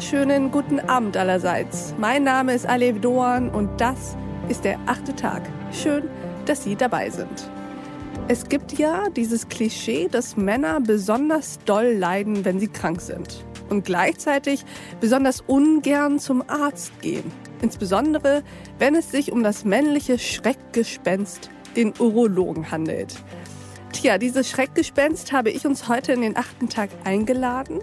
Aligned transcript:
wunderschönen 0.00 0.50
guten 0.50 0.80
Abend 0.80 1.18
allerseits. 1.18 1.94
Mein 1.98 2.24
Name 2.24 2.54
ist 2.54 2.64
Alev 2.64 3.02
Doan 3.02 3.50
und 3.50 3.82
das 3.82 4.16
ist 4.48 4.64
der 4.64 4.78
achte 4.86 5.14
Tag. 5.14 5.42
Schön, 5.72 6.04
dass 6.46 6.64
Sie 6.64 6.74
dabei 6.74 7.10
sind. 7.10 7.50
Es 8.26 8.48
gibt 8.48 8.78
ja 8.78 9.10
dieses 9.10 9.50
Klischee, 9.50 10.08
dass 10.08 10.38
Männer 10.38 10.80
besonders 10.80 11.58
doll 11.66 11.92
leiden, 11.92 12.46
wenn 12.46 12.58
sie 12.58 12.68
krank 12.68 13.02
sind 13.02 13.44
und 13.68 13.84
gleichzeitig 13.84 14.64
besonders 15.02 15.42
ungern 15.42 16.18
zum 16.18 16.42
Arzt 16.48 16.98
gehen. 17.02 17.30
Insbesondere, 17.60 18.42
wenn 18.78 18.94
es 18.94 19.10
sich 19.10 19.30
um 19.30 19.42
das 19.42 19.66
männliche 19.66 20.18
Schreckgespenst, 20.18 21.50
den 21.76 21.92
Urologen, 21.98 22.70
handelt. 22.70 23.16
Tja, 23.92 24.16
dieses 24.16 24.48
Schreckgespenst 24.48 25.32
habe 25.32 25.50
ich 25.50 25.66
uns 25.66 25.88
heute 25.88 26.12
in 26.12 26.22
den 26.22 26.38
achten 26.38 26.70
Tag 26.70 26.88
eingeladen. 27.04 27.80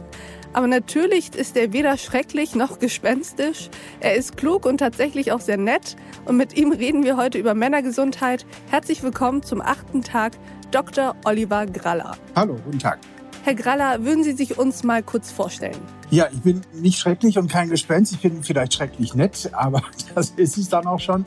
Aber 0.54 0.68
natürlich 0.68 1.36
ist 1.36 1.58
er 1.58 1.74
weder 1.74 1.98
schrecklich 1.98 2.56
noch 2.56 2.80
gespenstisch. 2.80 3.70
Er 4.00 4.16
ist 4.16 4.38
klug 4.38 4.66
und 4.66 4.78
tatsächlich 4.80 5.32
auch 5.32 5.42
sehr 5.42 5.58
nett. 5.58 5.96
Und 6.26 6.38
mit 6.38 6.58
ihm 6.58 6.72
reden 6.72 7.04
wir 7.04 7.18
heute 7.18 7.38
über 7.38 7.54
Männergesundheit. 7.54 8.46
Herzlich 8.70 9.04
willkommen 9.04 9.44
zum 9.44 9.62
achten 9.62 10.02
Tag, 10.02 10.34
Dr. 10.72 11.16
Oliver 11.26 11.66
Graller. 11.66 12.18
Hallo, 12.36 12.58
guten 12.66 12.80
Tag. 12.80 13.00
Herr 13.44 13.56
Graller, 13.56 14.04
würden 14.04 14.26
Sie 14.26 14.34
sich 14.34 14.58
uns 14.58 14.84
mal 14.84 15.02
kurz 15.02 15.32
vorstellen? 15.32 15.78
Ja, 16.10 16.28
ich 16.34 16.42
bin 16.42 16.62
nicht 16.73 17.00
schrecklich 17.00 17.38
und 17.38 17.50
kein 17.50 17.70
Gespenst. 17.70 18.12
Ich 18.12 18.20
bin 18.20 18.44
vielleicht 18.44 18.73
schrecklich 18.73 19.16
nett, 19.16 19.50
aber 19.54 19.84
das 20.16 20.32
ist 20.32 20.58
es 20.58 20.68
dann 20.68 20.86
auch 20.86 21.00
schon. 21.00 21.23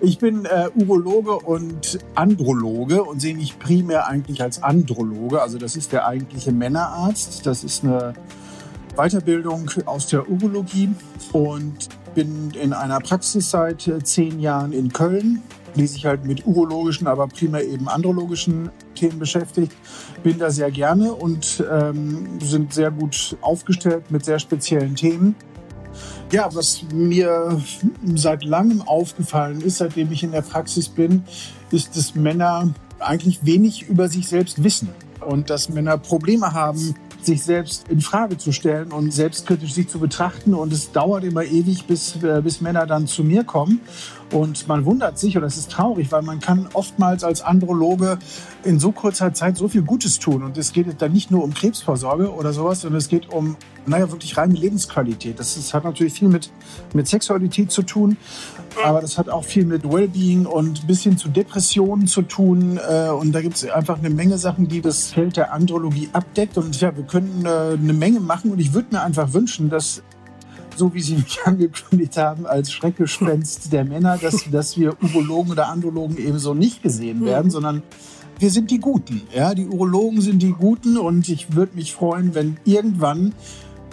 Ich 0.00 0.18
bin 0.18 0.44
äh, 0.44 0.68
Urologe 0.74 1.38
und 1.38 1.98
Androloge 2.14 3.02
und 3.02 3.20
sehe 3.20 3.34
mich 3.34 3.58
primär 3.58 4.06
eigentlich 4.08 4.42
als 4.42 4.62
Androloge. 4.62 5.40
Also 5.40 5.56
das 5.56 5.74
ist 5.74 5.92
der 5.92 6.06
eigentliche 6.06 6.52
Männerarzt. 6.52 7.46
Das 7.46 7.64
ist 7.64 7.82
eine 7.82 8.12
Weiterbildung 8.96 9.70
aus 9.86 10.06
der 10.08 10.28
Urologie 10.28 10.90
und 11.32 11.88
bin 12.14 12.50
in 12.52 12.72
einer 12.72 13.00
Praxis 13.00 13.50
seit 13.50 13.88
äh, 13.88 14.02
zehn 14.02 14.40
Jahren 14.40 14.72
in 14.72 14.92
Köln 14.92 15.42
die 15.76 15.86
sich 15.86 16.06
halt 16.06 16.24
mit 16.24 16.46
urologischen, 16.46 17.06
aber 17.06 17.26
primär 17.26 17.64
eben 17.64 17.88
andrologischen 17.88 18.70
Themen 18.94 19.18
beschäftigt. 19.18 19.72
Bin 20.22 20.38
da 20.38 20.50
sehr 20.50 20.70
gerne 20.70 21.12
und 21.12 21.64
ähm, 21.70 22.38
sind 22.40 22.72
sehr 22.72 22.90
gut 22.90 23.36
aufgestellt 23.40 24.10
mit 24.10 24.24
sehr 24.24 24.38
speziellen 24.38 24.94
Themen. 24.94 25.34
Ja, 26.32 26.48
was 26.52 26.82
mir 26.92 27.60
seit 28.14 28.44
langem 28.44 28.82
aufgefallen 28.82 29.60
ist, 29.60 29.78
seitdem 29.78 30.10
ich 30.10 30.22
in 30.22 30.32
der 30.32 30.42
Praxis 30.42 30.88
bin, 30.88 31.24
ist, 31.70 31.96
dass 31.96 32.14
Männer 32.14 32.72
eigentlich 32.98 33.44
wenig 33.44 33.88
über 33.88 34.08
sich 34.08 34.28
selbst 34.28 34.62
wissen 34.64 34.88
und 35.20 35.50
dass 35.50 35.68
Männer 35.68 35.98
Probleme 35.98 36.52
haben, 36.52 36.94
sich 37.24 37.42
selbst 37.42 37.88
in 37.88 38.00
Frage 38.00 38.38
zu 38.38 38.52
stellen 38.52 38.92
und 38.92 39.12
selbstkritisch 39.12 39.74
sich 39.74 39.88
zu 39.88 39.98
betrachten. 39.98 40.54
Und 40.54 40.72
es 40.72 40.92
dauert 40.92 41.24
immer 41.24 41.44
ewig, 41.44 41.86
bis, 41.86 42.16
äh, 42.22 42.40
bis 42.42 42.60
Männer 42.60 42.86
dann 42.86 43.06
zu 43.06 43.24
mir 43.24 43.44
kommen. 43.44 43.80
Und 44.34 44.66
man 44.66 44.84
wundert 44.84 45.16
sich, 45.16 45.36
und 45.36 45.42
das 45.42 45.56
ist 45.56 45.70
traurig, 45.70 46.10
weil 46.10 46.22
man 46.22 46.40
kann 46.40 46.68
oftmals 46.72 47.22
als 47.22 47.40
Androloge 47.40 48.18
in 48.64 48.80
so 48.80 48.90
kurzer 48.90 49.32
Zeit 49.32 49.56
so 49.56 49.68
viel 49.68 49.82
Gutes 49.82 50.18
tun. 50.18 50.42
Und 50.42 50.58
es 50.58 50.72
geht 50.72 50.88
dann 51.00 51.12
nicht 51.12 51.30
nur 51.30 51.44
um 51.44 51.54
Krebsvorsorge 51.54 52.34
oder 52.34 52.52
sowas, 52.52 52.80
sondern 52.80 52.98
es 52.98 53.08
geht 53.08 53.32
um, 53.32 53.56
naja, 53.86 54.10
wirklich 54.10 54.36
reine 54.36 54.54
Lebensqualität. 54.54 55.38
Das, 55.38 55.56
ist, 55.56 55.72
hat 55.72 55.84
natürlich 55.84 56.14
viel 56.14 56.28
mit, 56.28 56.50
mit 56.94 57.06
Sexualität 57.06 57.70
zu 57.70 57.82
tun, 57.84 58.16
aber 58.84 59.00
das 59.00 59.18
hat 59.18 59.28
auch 59.28 59.44
viel 59.44 59.64
mit 59.66 59.84
Wellbeing 59.84 60.46
und 60.46 60.84
bis 60.88 61.04
hin 61.04 61.16
zu 61.16 61.28
Depressionen 61.28 62.08
zu 62.08 62.22
tun. 62.22 62.80
Äh, 62.90 63.10
und 63.10 63.30
da 63.30 63.40
gibt 63.40 63.54
es 63.54 63.70
einfach 63.70 63.98
eine 63.98 64.10
Menge 64.10 64.36
Sachen, 64.38 64.66
die 64.66 64.80
das 64.80 65.12
Feld 65.12 65.36
der 65.36 65.52
Andrologie 65.52 66.08
abdeckt. 66.12 66.58
Und 66.58 66.80
ja, 66.80 66.96
wir 66.96 67.04
können 67.04 67.44
äh, 67.46 67.78
eine 67.80 67.92
Menge 67.92 68.18
machen. 68.18 68.50
Und 68.50 68.58
ich 68.58 68.74
würde 68.74 68.88
mir 68.96 69.02
einfach 69.02 69.32
wünschen, 69.32 69.70
dass 69.70 70.02
so 70.76 70.92
wie 70.94 71.00
Sie 71.00 71.16
mich 71.16 71.38
angekündigt 71.44 72.16
haben, 72.16 72.46
als 72.46 72.72
Schreckgespenst 72.72 73.72
der 73.72 73.84
Männer, 73.84 74.18
dass, 74.18 74.44
dass 74.50 74.76
wir 74.76 74.96
Urologen 75.02 75.52
oder 75.52 75.68
Andrologen 75.68 76.18
ebenso 76.18 76.54
nicht 76.54 76.82
gesehen 76.82 77.20
mhm. 77.20 77.26
werden, 77.26 77.50
sondern 77.50 77.82
wir 78.38 78.50
sind 78.50 78.70
die 78.70 78.80
Guten. 78.80 79.22
Ja, 79.34 79.54
die 79.54 79.66
Urologen 79.66 80.20
sind 80.20 80.42
die 80.42 80.52
Guten 80.52 80.98
und 80.98 81.28
ich 81.28 81.54
würde 81.54 81.76
mich 81.76 81.92
freuen, 81.92 82.34
wenn 82.34 82.56
irgendwann 82.64 83.32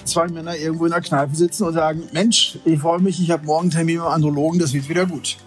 zwei 0.04 0.28
Männer 0.28 0.58
irgendwo 0.58 0.86
in 0.86 0.92
der 0.92 1.02
Kneipe 1.02 1.36
sitzen 1.36 1.64
und 1.64 1.74
sagen, 1.74 2.04
Mensch, 2.12 2.58
ich 2.66 2.80
freue 2.80 3.00
mich, 3.00 3.22
ich 3.22 3.30
habe 3.30 3.46
morgen 3.46 3.70
Termin 3.70 4.00
beim 4.00 4.08
Andrologen, 4.08 4.60
das 4.60 4.74
wird 4.74 4.90
wieder 4.90 5.06
gut. 5.06 5.38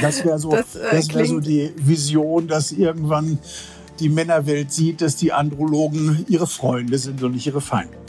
Das 0.00 0.24
wäre 0.24 0.38
so, 0.38 0.50
das, 0.50 0.74
äh, 0.74 0.80
das 0.90 1.14
wär 1.14 1.26
so 1.26 1.40
die 1.40 1.70
Vision, 1.76 2.48
dass 2.48 2.72
irgendwann 2.72 3.38
die 3.98 4.08
Männerwelt 4.08 4.72
sieht, 4.72 5.00
dass 5.02 5.16
die 5.16 5.32
Andrologen 5.32 6.24
ihre 6.28 6.46
Freunde 6.46 6.98
sind 6.98 7.22
und 7.22 7.32
nicht 7.32 7.46
ihre 7.46 7.60
Feinde. 7.60 7.99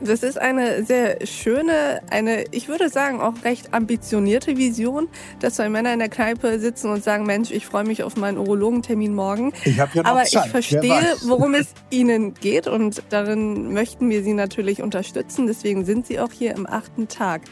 Das 0.00 0.22
ist 0.22 0.38
eine 0.38 0.84
sehr 0.84 1.26
schöne, 1.26 2.02
eine, 2.10 2.44
ich 2.52 2.68
würde 2.68 2.88
sagen, 2.88 3.20
auch 3.20 3.34
recht 3.44 3.74
ambitionierte 3.74 4.56
Vision, 4.56 5.08
dass 5.40 5.54
zwei 5.54 5.68
Männer 5.68 5.92
in 5.92 5.98
der 5.98 6.08
Kneipe 6.08 6.60
sitzen 6.60 6.90
und 6.90 7.02
sagen, 7.02 7.26
Mensch, 7.26 7.50
ich 7.50 7.66
freue 7.66 7.84
mich 7.84 8.04
auf 8.04 8.16
meinen 8.16 8.38
Urologentermin 8.38 9.14
morgen. 9.14 9.52
Ich 9.64 9.80
habe 9.80 9.90
ja 9.94 10.02
noch 10.02 10.10
Aber 10.10 10.24
Zeit. 10.24 10.44
ich 10.44 10.50
verstehe, 10.50 11.16
worum 11.22 11.54
es 11.54 11.68
Ihnen 11.90 12.34
geht 12.34 12.68
und 12.68 13.02
darin 13.10 13.72
möchten 13.72 14.08
wir 14.08 14.22
Sie 14.22 14.34
natürlich 14.34 14.82
unterstützen. 14.82 15.46
Deswegen 15.46 15.84
sind 15.84 16.06
Sie 16.06 16.20
auch 16.20 16.32
hier 16.32 16.54
im 16.54 16.66
achten 16.66 17.08
Tag. 17.08 17.42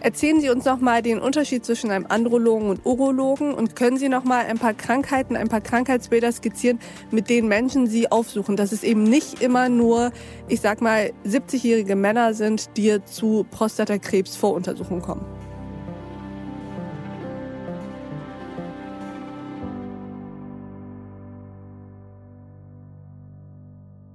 Erzählen 0.00 0.40
Sie 0.40 0.48
uns 0.48 0.64
noch 0.64 0.78
mal 0.78 1.02
den 1.02 1.18
Unterschied 1.18 1.64
zwischen 1.64 1.90
einem 1.90 2.06
Andrologen 2.08 2.68
und 2.70 2.86
Urologen 2.86 3.52
und 3.52 3.74
können 3.74 3.96
Sie 3.96 4.08
noch 4.08 4.22
mal 4.22 4.44
ein 4.46 4.58
paar 4.58 4.74
Krankheiten, 4.74 5.36
ein 5.36 5.48
paar 5.48 5.60
Krankheitsbilder 5.60 6.30
skizzieren, 6.30 6.78
mit 7.10 7.28
denen 7.28 7.48
Menschen 7.48 7.88
Sie 7.88 8.10
aufsuchen, 8.10 8.56
dass 8.56 8.70
es 8.70 8.84
eben 8.84 9.02
nicht 9.02 9.42
immer 9.42 9.68
nur, 9.68 10.12
ich 10.46 10.60
sag 10.60 10.80
mal, 10.80 11.10
70-jährige 11.26 11.87
Männer 11.96 12.34
sind, 12.34 12.76
die 12.76 12.98
zu 13.04 13.46
Prostatakrebs-Voruntersuchungen 13.50 15.02
kommen. 15.02 15.24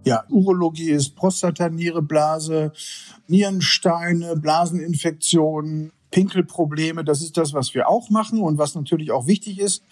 Ja, 0.05 0.25
Urologie 0.29 0.89
ist 0.91 1.15
Prostata, 1.15 1.69
Niere, 1.69 2.01
Blase, 2.01 2.73
Nierensteine, 3.27 4.35
Blaseninfektionen, 4.35 5.93
Pinkelprobleme. 6.11 7.03
Das 7.03 7.21
ist 7.21 7.37
das, 7.37 7.53
was 7.53 7.73
wir 7.73 7.87
auch 7.87 8.09
machen 8.09 8.41
und 8.41 8.57
was 8.57 8.75
natürlich 8.75 9.11
auch 9.11 9.27
wichtig 9.27 9.59
ist. 9.59 9.83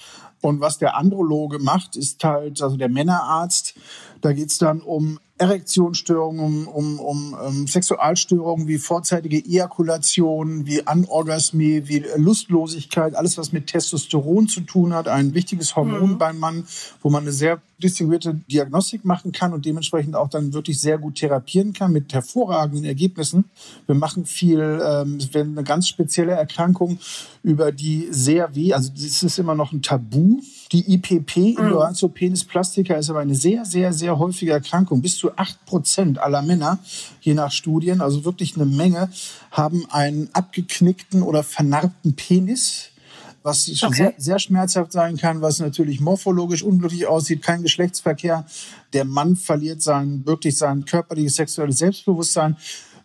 Und 0.41 0.59
was 0.59 0.77
der 0.77 0.97
Androloge 0.97 1.59
macht, 1.59 1.95
ist 1.95 2.23
halt, 2.23 2.61
also 2.61 2.77
der 2.77 2.89
Männerarzt, 2.89 3.75
da 4.21 4.33
geht's 4.33 4.57
dann 4.57 4.81
um 4.81 5.19
Erektionsstörungen, 5.41 6.67
um, 6.67 6.67
um, 6.67 6.99
um, 6.99 7.33
um 7.33 7.67
Sexualstörungen 7.67 8.67
wie 8.67 8.77
vorzeitige 8.77 9.37
Ejakulation, 9.37 10.67
wie 10.67 10.85
Anorgasmie, 10.85 11.87
wie 11.87 12.05
Lustlosigkeit, 12.15 13.15
alles 13.15 13.39
was 13.39 13.51
mit 13.51 13.65
Testosteron 13.65 14.47
zu 14.47 14.61
tun 14.61 14.93
hat, 14.93 15.07
ein 15.07 15.33
wichtiges 15.33 15.75
Hormon 15.75 16.11
mhm. 16.11 16.17
beim 16.19 16.37
Mann, 16.37 16.67
wo 17.01 17.09
man 17.09 17.23
eine 17.23 17.31
sehr 17.31 17.59
distinguierte 17.83 18.35
Diagnostik 18.49 19.05
machen 19.05 19.31
kann 19.31 19.53
und 19.53 19.65
dementsprechend 19.65 20.15
auch 20.15 20.29
dann 20.29 20.53
wirklich 20.53 20.79
sehr 20.79 20.97
gut 20.97 21.15
therapieren 21.15 21.73
kann 21.73 21.91
mit 21.91 22.13
hervorragenden 22.13 22.85
Ergebnissen. 22.85 23.45
Wir 23.85 23.95
machen 23.95 24.25
viel, 24.25 24.81
ähm, 24.83 25.19
wenn 25.31 25.51
eine 25.51 25.63
ganz 25.63 25.87
spezielle 25.87 26.33
Erkrankung, 26.33 26.99
über 27.43 27.71
die 27.71 28.07
sehr 28.11 28.55
weh, 28.55 28.73
also 28.73 28.91
das 28.93 29.23
ist 29.23 29.39
immer 29.39 29.55
noch 29.55 29.71
ein 29.71 29.81
Tabu. 29.81 30.41
Die 30.71 30.93
IPP, 30.93 31.37
mhm. 31.37 31.65
Ignoranziopenis 31.65 32.45
plastica, 32.45 32.95
ist 32.95 33.09
aber 33.09 33.19
eine 33.19 33.35
sehr, 33.35 33.65
sehr, 33.65 33.93
sehr 33.93 34.19
häufige 34.19 34.51
Erkrankung. 34.51 35.01
Bis 35.01 35.17
zu 35.17 35.35
acht 35.37 35.65
Prozent 35.65 36.19
aller 36.19 36.41
Männer, 36.41 36.79
je 37.21 37.33
nach 37.33 37.51
Studien, 37.51 38.01
also 38.01 38.25
wirklich 38.25 38.55
eine 38.55 38.65
Menge, 38.65 39.09
haben 39.49 39.85
einen 39.89 40.29
abgeknickten 40.33 41.23
oder 41.23 41.43
vernarbten 41.43 42.15
Penis 42.15 42.90
was 43.43 43.69
okay. 43.83 43.93
sehr, 43.93 44.13
sehr 44.17 44.39
schmerzhaft 44.39 44.91
sein 44.91 45.17
kann, 45.17 45.41
was 45.41 45.59
natürlich 45.59 45.99
morphologisch 45.99 46.63
unglücklich 46.63 47.07
aussieht, 47.07 47.41
kein 47.41 47.63
Geschlechtsverkehr. 47.63 48.45
Der 48.93 49.05
Mann 49.05 49.35
verliert 49.35 49.81
sein, 49.81 50.25
wirklich 50.25 50.57
sein 50.57 50.85
körperliches 50.85 51.35
sexuelles 51.35 51.79
Selbstbewusstsein. 51.79 52.57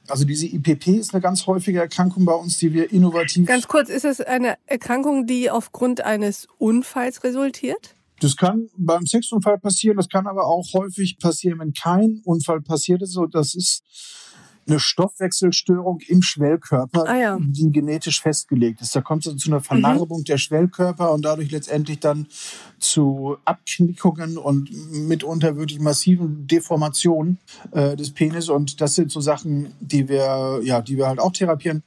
Also 0.08 0.24
diese 0.24 0.46
IPP 0.46 0.88
ist 0.88 1.14
eine 1.14 1.20
ganz 1.20 1.46
häufige 1.46 1.80
Erkrankung 1.80 2.24
bei 2.24 2.34
uns, 2.34 2.58
die 2.58 2.72
wir 2.72 2.92
innovativ. 2.92 3.46
Ganz 3.46 3.66
kurz, 3.66 3.88
ist 3.88 4.04
es 4.04 4.20
eine 4.20 4.56
Erkrankung, 4.66 5.26
die 5.26 5.50
aufgrund 5.50 6.02
eines 6.02 6.46
Unfalls 6.58 7.24
resultiert? 7.24 7.94
Das 8.20 8.36
kann 8.36 8.68
beim 8.76 9.04
Sexunfall 9.04 9.58
passieren, 9.58 9.96
das 9.96 10.08
kann 10.08 10.26
aber 10.26 10.46
auch 10.46 10.72
häufig 10.72 11.18
passieren, 11.18 11.58
wenn 11.58 11.72
kein 11.74 12.22
Unfall 12.24 12.62
passiert 12.62 13.02
ist. 13.02 13.12
So, 13.12 13.26
das 13.26 13.54
ist 13.54 13.82
eine 14.66 14.80
Stoffwechselstörung 14.80 16.00
im 16.08 16.22
Schwellkörper, 16.22 17.08
ah, 17.08 17.16
ja. 17.16 17.38
die 17.40 17.70
genetisch 17.70 18.20
festgelegt 18.20 18.80
ist. 18.80 18.94
Da 18.96 19.00
kommt 19.00 19.26
es 19.26 19.36
zu 19.36 19.50
einer 19.50 19.60
Vernarbung 19.60 20.20
mhm. 20.20 20.24
der 20.24 20.38
Schwellkörper 20.38 21.12
und 21.12 21.24
dadurch 21.24 21.50
letztendlich 21.50 22.00
dann 22.00 22.26
zu 22.78 23.36
Abknickungen 23.44 24.38
und 24.38 24.70
mitunter 24.92 25.56
wirklich 25.56 25.80
massiven 25.80 26.46
Deformationen 26.46 27.38
äh, 27.72 27.96
des 27.96 28.10
Penis. 28.12 28.48
Und 28.48 28.80
das 28.80 28.94
sind 28.94 29.10
so 29.10 29.20
Sachen, 29.20 29.72
die 29.80 30.08
wir, 30.08 30.60
ja, 30.62 30.82
die 30.82 30.96
wir 30.96 31.06
halt 31.06 31.20
auch 31.20 31.32
therapieren. 31.32 31.82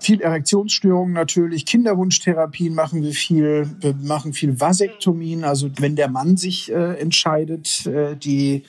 Viel 0.00 0.20
Erektionsstörungen 0.20 1.12
natürlich, 1.12 1.66
Kinderwunschtherapien 1.66 2.72
machen 2.72 3.02
wir 3.02 3.12
viel, 3.12 3.68
wir 3.80 3.94
machen 3.94 4.32
viel 4.32 4.60
Vasektomien, 4.60 5.42
also 5.42 5.70
wenn 5.78 5.96
der 5.96 6.08
Mann 6.08 6.36
sich 6.36 6.70
äh, 6.70 7.00
entscheidet, 7.00 7.84
äh, 7.86 8.14
die 8.14 8.62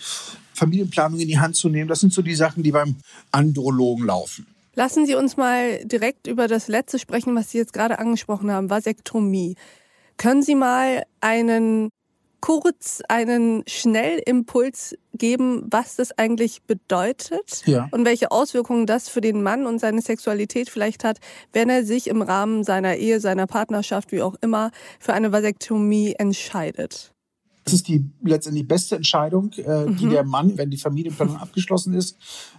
Familienplanung 0.59 1.19
in 1.19 1.27
die 1.27 1.39
Hand 1.39 1.55
zu 1.55 1.69
nehmen. 1.69 1.87
Das 1.87 2.01
sind 2.01 2.13
so 2.13 2.21
die 2.21 2.35
Sachen, 2.35 2.61
die 2.61 2.71
beim 2.71 2.95
Andrologen 3.31 4.05
laufen. 4.05 4.45
Lassen 4.75 5.05
Sie 5.05 5.15
uns 5.15 5.35
mal 5.35 5.83
direkt 5.83 6.27
über 6.27 6.47
das 6.47 6.67
letzte 6.67 6.99
sprechen, 6.99 7.35
was 7.35 7.51
Sie 7.51 7.57
jetzt 7.57 7.73
gerade 7.73 7.99
angesprochen 7.99 8.51
haben, 8.51 8.69
Vasektomie. 8.69 9.55
Können 10.17 10.43
Sie 10.43 10.55
mal 10.55 11.03
einen 11.21 11.89
kurz 12.41 13.01
einen 13.07 13.63
Schnellimpuls 13.67 14.95
geben, 15.13 15.65
was 15.69 15.95
das 15.95 16.17
eigentlich 16.17 16.63
bedeutet 16.63 17.63
ja. 17.65 17.87
und 17.91 18.05
welche 18.05 18.31
Auswirkungen 18.31 18.85
das 18.85 19.09
für 19.09 19.21
den 19.21 19.43
Mann 19.43 19.65
und 19.65 19.79
seine 19.79 20.01
Sexualität 20.01 20.69
vielleicht 20.69 21.03
hat, 21.03 21.17
wenn 21.51 21.69
er 21.69 21.83
sich 21.83 22.07
im 22.07 22.21
Rahmen 22.21 22.63
seiner 22.63 22.95
Ehe, 22.95 23.19
seiner 23.19 23.47
Partnerschaft, 23.47 24.11
wie 24.11 24.21
auch 24.21 24.35
immer, 24.41 24.71
für 24.99 25.13
eine 25.13 25.31
Vasektomie 25.31 26.15
entscheidet. 26.17 27.11
Das 27.63 27.73
ist 27.73 27.87
die 27.87 28.09
letztendlich 28.23 28.67
beste 28.67 28.95
Entscheidung, 28.95 29.51
äh, 29.53 29.85
die 29.91 30.05
mhm. 30.05 30.09
der 30.11 30.23
Mann, 30.23 30.57
wenn 30.57 30.69
die 30.69 30.77
Familienplanung 30.77 31.37
abgeschlossen 31.41 31.93
ist, 31.93 32.17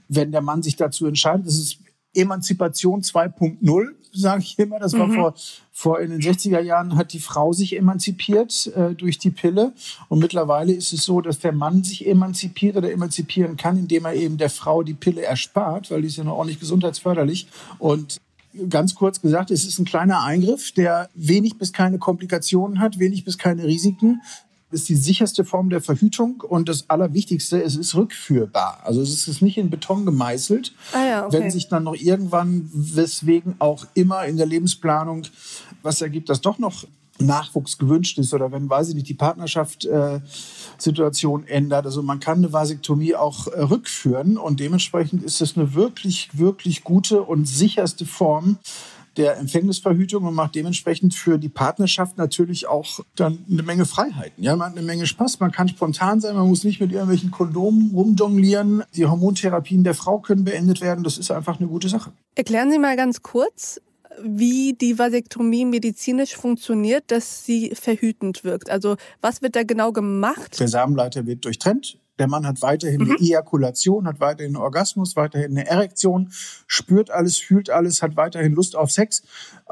wenn 0.09 0.33
der 0.33 0.43
Mann 0.43 0.63
sich 0.63 0.77
dazu 0.77 1.07
entscheidet, 1.07 1.47
das 1.47 1.57
ist 1.57 1.79
Emanzipation 2.15 3.03
2.0, 3.03 3.89
sage 4.13 4.43
ich 4.43 4.59
immer. 4.59 4.79
Das 4.79 4.95
war 4.95 5.07
mhm. 5.07 5.15
vor, 5.15 5.35
vor 5.71 6.01
in 6.01 6.11
den 6.11 6.21
60er 6.21 6.61
Jahren 6.61 6.97
hat 6.97 7.13
die 7.13 7.21
Frau 7.21 7.53
sich 7.53 7.77
emanzipiert 7.77 8.73
äh, 8.75 8.95
durch 8.95 9.19
die 9.19 9.31
Pille. 9.31 9.73
Und 10.09 10.19
mittlerweile 10.19 10.73
ist 10.73 10.93
es 10.93 11.05
so, 11.05 11.21
dass 11.21 11.39
der 11.39 11.53
Mann 11.53 11.85
sich 11.85 12.07
emanzipiert 12.07 12.77
oder 12.77 12.91
emanzipieren 12.91 13.57
kann, 13.57 13.79
indem 13.79 14.05
er 14.05 14.15
eben 14.15 14.39
der 14.39 14.51
Frau 14.51 14.83
die 14.83 14.95
Pille 14.95 15.23
erspart, 15.23 15.91
weil 15.91 16.03
die 16.03 16.09
ist 16.09 16.17
ja 16.17 16.25
noch 16.25 16.37
ordentlich 16.37 16.61
gesundheitsförderlich. 16.61 17.47
Und 17.79 18.19
ganz 18.69 18.97
kurz 18.97 19.21
gesagt, 19.21 19.53
es 19.53 19.65
ist 19.65 19.79
ein 19.79 19.85
kleiner 19.85 20.23
Eingriff, 20.23 20.73
der 20.73 21.09
wenig 21.15 21.59
bis 21.59 21.73
keine 21.73 21.99
Komplikationen 21.99 22.81
hat, 22.81 22.99
wenig 22.99 23.25
bis 23.25 23.39
keine 23.39 23.65
Risiken 23.65 24.21
ist 24.71 24.89
die 24.89 24.95
sicherste 24.95 25.45
Form 25.45 25.71
der 25.71 25.81
Verhütung 25.81 26.41
und 26.41 26.69
das 26.69 26.89
Allerwichtigste, 26.89 27.63
es 27.63 27.77
ist 27.77 27.95
rückführbar. 27.95 28.81
Also 28.85 29.03
es 29.03 29.27
ist 29.27 29.43
nicht 29.43 29.59
in 29.59 29.71
Beton 29.71 30.07
gemeißelt. 30.07 30.73
Ah 30.93 31.05
ja, 31.05 31.27
okay. 31.27 31.41
Wenn 31.41 31.51
sich 31.51 31.69
dann 31.69 31.85
noch 31.85 31.95
irgendwann, 31.95 32.71
weswegen 32.73 33.57
auch 33.59 33.87
immer 33.95 34.25
in 34.25 34.37
der 34.37 34.47
Lebensplanung 34.47 35.23
was 35.83 36.03
ergibt, 36.03 36.29
dass 36.29 36.41
doch 36.41 36.59
noch 36.59 36.85
Nachwuchs 37.21 37.79
gewünscht 37.79 38.19
ist 38.19 38.33
oder 38.35 38.51
wenn, 38.53 38.69
weiß 38.69 38.89
ich 38.91 38.95
nicht, 38.95 39.09
die 39.09 39.15
Partnerschaft 39.15 39.85
äh, 39.85 40.21
Situation 40.79 41.47
ändert. 41.47 41.85
Also 41.85 42.03
man 42.03 42.21
kann 42.21 42.39
eine 42.39 42.53
Vasektomie 42.53 43.15
auch 43.15 43.47
äh, 43.49 43.61
rückführen 43.61 44.37
und 44.37 44.61
dementsprechend 44.61 45.23
ist 45.23 45.41
es 45.41 45.57
eine 45.57 45.75
wirklich, 45.75 46.31
wirklich 46.33 46.85
gute 46.85 47.23
und 47.23 47.47
sicherste 47.47 48.07
Form 48.07 48.59
der 49.21 49.37
Empfängnisverhütung 49.37 50.25
und 50.25 50.35
macht 50.35 50.55
dementsprechend 50.55 51.15
für 51.15 51.39
die 51.39 51.51
Partnerschaft 51.51 52.17
natürlich 52.17 52.67
auch 52.67 53.01
dann 53.17 53.45
eine 53.51 53.63
Menge 53.63 53.85
Freiheiten. 53.85 54.43
Ja, 54.43 54.57
man 54.57 54.71
hat 54.71 54.79
eine 54.79 54.87
Menge 54.87 55.07
Spaß, 55.07 55.41
man 55.41 55.53
kann 55.53 55.69
spontan 55.69 56.23
sein, 56.23 56.35
man 56.35 56.49
muss 56.49 56.65
nicht 56.65 56.81
mit 56.81 56.91
irgendwelchen 56.91 57.31
Kondomen 57.31 57.91
rumjonglieren. 57.95 58.83
Die 58.97 59.05
Hormontherapien 59.05 59.85
der 59.85 59.95
Frau 59.95 60.21
können 60.21 60.45
beendet 60.45 60.81
werden. 60.81 61.05
Das 61.05 61.19
ist 61.19 61.31
einfach 61.31 61.61
eine 61.61 61.69
gute 61.69 61.91
Sache. 61.91 62.13
Erklären 62.35 62.71
Sie 62.71 62.79
mal 62.79 62.97
ganz 62.97 63.21
kurz, 63.21 63.79
wie 64.23 64.73
die 64.73 64.99
Vasektomie 64.99 65.67
medizinisch 65.67 66.35
funktioniert, 66.37 67.05
dass 67.09 67.45
sie 67.45 67.73
verhütend 67.75 68.43
wirkt. 68.43 68.71
Also 68.71 68.97
was 69.21 69.43
wird 69.43 69.55
da 69.55 69.65
genau 69.65 69.93
gemacht? 69.93 70.59
Der 70.59 70.69
Samenleiter 70.69 71.27
wird 71.27 71.45
durchtrennt. 71.45 71.99
Der 72.21 72.29
Mann 72.29 72.47
hat 72.47 72.61
weiterhin 72.61 73.01
mhm. 73.01 73.13
eine 73.13 73.21
Ejakulation, 73.21 74.07
hat 74.07 74.21
weiterhin 74.21 74.55
einen 74.55 74.63
Orgasmus, 74.63 75.17
weiterhin 75.17 75.53
eine 75.53 75.67
Erektion, 75.67 76.29
spürt 76.67 77.11
alles, 77.11 77.39
fühlt 77.39 77.71
alles, 77.71 78.03
hat 78.03 78.15
weiterhin 78.17 78.53
Lust 78.53 78.77
auf 78.77 78.91
Sex. 78.91 79.23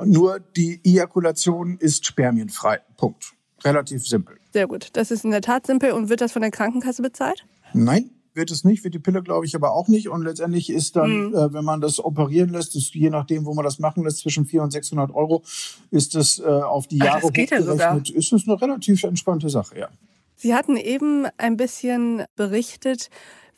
Nur 0.03 0.41
die 0.57 0.81
Ejakulation 0.83 1.77
ist 1.79 2.07
spermienfrei. 2.07 2.81
Punkt. 2.97 3.35
Relativ 3.65 4.07
simpel. 4.07 4.37
Sehr 4.53 4.67
gut. 4.67 4.89
Das 4.95 5.11
ist 5.11 5.25
in 5.25 5.31
der 5.31 5.43
Tat 5.43 5.67
simpel. 5.67 5.93
Und 5.93 6.09
wird 6.09 6.23
das 6.23 6.33
von 6.33 6.41
der 6.41 6.51
Krankenkasse 6.51 7.03
bezahlt? 7.03 7.45
Nein, 7.75 8.11
wird 8.33 8.51
es 8.51 8.65
nicht, 8.65 8.83
wird 8.83 8.95
die 8.95 8.99
Pille, 8.99 9.23
glaube 9.23 9.45
ich, 9.45 9.55
aber 9.55 9.73
auch 9.73 9.89
nicht. 9.89 10.09
Und 10.09 10.23
letztendlich 10.23 10.71
ist 10.71 10.97
dann, 10.97 11.29
mhm. 11.29 11.35
äh, 11.35 11.53
wenn 11.53 11.65
man 11.65 11.83
das 11.83 12.03
operieren 12.03 12.49
lässt, 12.49 12.75
ist, 12.77 12.95
je 12.95 13.11
nachdem, 13.11 13.45
wo 13.45 13.53
man 13.53 13.65
das 13.65 13.79
machen 13.79 14.05
lässt, 14.05 14.21
zwischen 14.21 14.47
400 14.47 14.65
und 14.65 14.71
600 14.71 15.15
Euro, 15.15 15.43
ist 15.91 16.15
das 16.15 16.39
äh, 16.39 16.45
auf 16.45 16.87
die 16.87 16.97
Jahre 16.97 17.21
Ach, 17.27 17.31
das 17.31 17.79
Ja 17.79 17.95
ist 17.97 18.33
es 18.33 18.49
eine 18.49 18.59
relativ 18.59 19.05
entspannte 19.05 19.51
Sache, 19.51 19.81
ja. 19.81 19.89
Sie 20.39 20.55
hatten 20.55 20.77
eben 20.77 21.27
ein 21.37 21.57
bisschen 21.57 22.25
berichtet, 22.37 23.11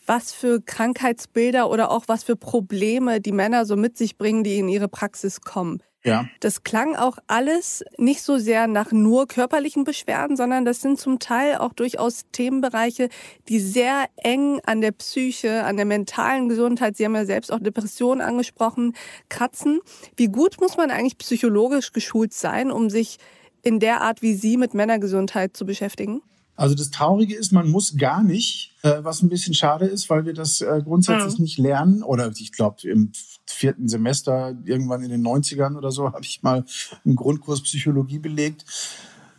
was 0.07 0.33
für 0.33 0.63
Krankheitsbilder 0.63 1.71
oder 1.71 1.91
auch 1.91 2.05
was 2.09 2.25
für 2.25 2.37
Probleme 2.37 3.21
die 3.21 3.33
Männer 3.33 3.67
so 3.67 3.77
mit 3.77 3.99
sich 3.99 4.17
bringen, 4.17 4.45
die 4.45 4.59
in 4.59 4.69
ihre 4.69 4.89
Praxis 4.89 5.43
kommen. 5.43 5.83
Ja. 6.03 6.27
Das 6.41 6.65
klang 6.65 6.97
auch 6.97 7.19
alles 7.27 7.85
nicht 7.99 8.23
so 8.23 8.39
sehr 8.39 8.67
nach 8.67 8.91
nur 8.93 9.29
körperlichen 9.29 9.85
Beschwerden, 9.85 10.35
sondern 10.35 10.65
das 10.65 10.81
sind 10.81 10.99
zum 10.99 11.19
Teil 11.19 11.57
auch 11.57 11.75
durchaus 11.75 12.23
Themenbereiche, 12.33 13.11
die 13.51 13.61
sehr 13.61 14.07
eng 14.17 14.61
an 14.65 14.81
der 14.81 14.93
Psyche, 14.93 15.65
an 15.65 15.77
der 15.77 15.85
mentalen 15.85 16.49
Gesundheit, 16.49 16.97
Sie 16.97 17.05
haben 17.05 17.15
ja 17.15 17.27
selbst 17.27 17.53
auch 17.53 17.61
Depressionen 17.61 18.23
angesprochen, 18.23 18.95
kratzen. 19.29 19.81
Wie 20.17 20.29
gut 20.29 20.59
muss 20.59 20.79
man 20.79 20.91
eigentlich 20.91 21.19
psychologisch 21.19 21.93
geschult 21.93 22.33
sein, 22.33 22.71
um 22.71 22.89
sich 22.89 23.19
in 23.63 23.79
der 23.79 24.01
Art 24.01 24.23
wie 24.23 24.33
Sie 24.33 24.57
mit 24.57 24.73
Männergesundheit 24.73 25.55
zu 25.55 25.67
beschäftigen? 25.67 26.23
Also 26.61 26.75
das 26.75 26.91
Traurige 26.91 27.35
ist, 27.35 27.53
man 27.53 27.71
muss 27.71 27.97
gar 27.97 28.23
nicht, 28.23 28.77
äh, 28.83 29.03
was 29.03 29.23
ein 29.23 29.31
bisschen 29.31 29.55
schade 29.55 29.87
ist, 29.87 30.11
weil 30.11 30.27
wir 30.27 30.35
das 30.35 30.61
äh, 30.61 30.83
grundsätzlich 30.85 31.39
mhm. 31.39 31.45
nicht 31.45 31.57
lernen. 31.57 32.03
Oder 32.03 32.31
ich 32.39 32.53
glaube, 32.53 32.87
im 32.87 33.13
vierten 33.47 33.89
Semester, 33.89 34.55
irgendwann 34.67 35.03
in 35.03 35.09
den 35.09 35.27
90ern 35.27 35.79
oder 35.79 35.91
so, 35.91 36.13
habe 36.13 36.23
ich 36.23 36.43
mal 36.43 36.67
einen 37.03 37.17
Grundkurs 37.17 37.63
Psychologie 37.63 38.19
belegt. 38.19 38.67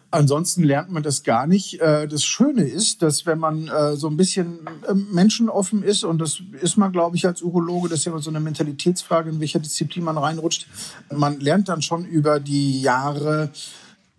Ansonsten 0.09 0.63
lernt 0.63 0.89
man 0.89 1.03
das 1.03 1.21
gar 1.21 1.45
nicht. 1.45 1.79
Äh, 1.79 2.07
das 2.07 2.23
Schöne 2.23 2.63
ist, 2.63 3.03
dass 3.03 3.27
wenn 3.27 3.37
man 3.37 3.67
äh, 3.67 3.95
so 3.97 4.07
ein 4.07 4.17
bisschen 4.17 4.67
äh, 4.87 4.95
menschenoffen 4.95 5.83
ist, 5.83 6.03
und 6.03 6.17
das 6.17 6.41
ist 6.59 6.75
man, 6.77 6.91
glaube 6.91 7.17
ich, 7.17 7.27
als 7.27 7.43
Urologe, 7.43 7.87
das 7.87 7.99
ist 7.99 8.05
ja 8.05 8.13
immer 8.13 8.21
so 8.23 8.31
eine 8.31 8.39
Mentalitätsfrage, 8.39 9.29
in 9.29 9.39
welcher 9.39 9.59
Disziplin 9.59 10.05
man 10.05 10.17
reinrutscht, 10.17 10.65
man 11.11 11.39
lernt 11.39 11.69
dann 11.69 11.83
schon 11.83 12.03
über 12.03 12.39
die 12.39 12.81
Jahre, 12.81 13.51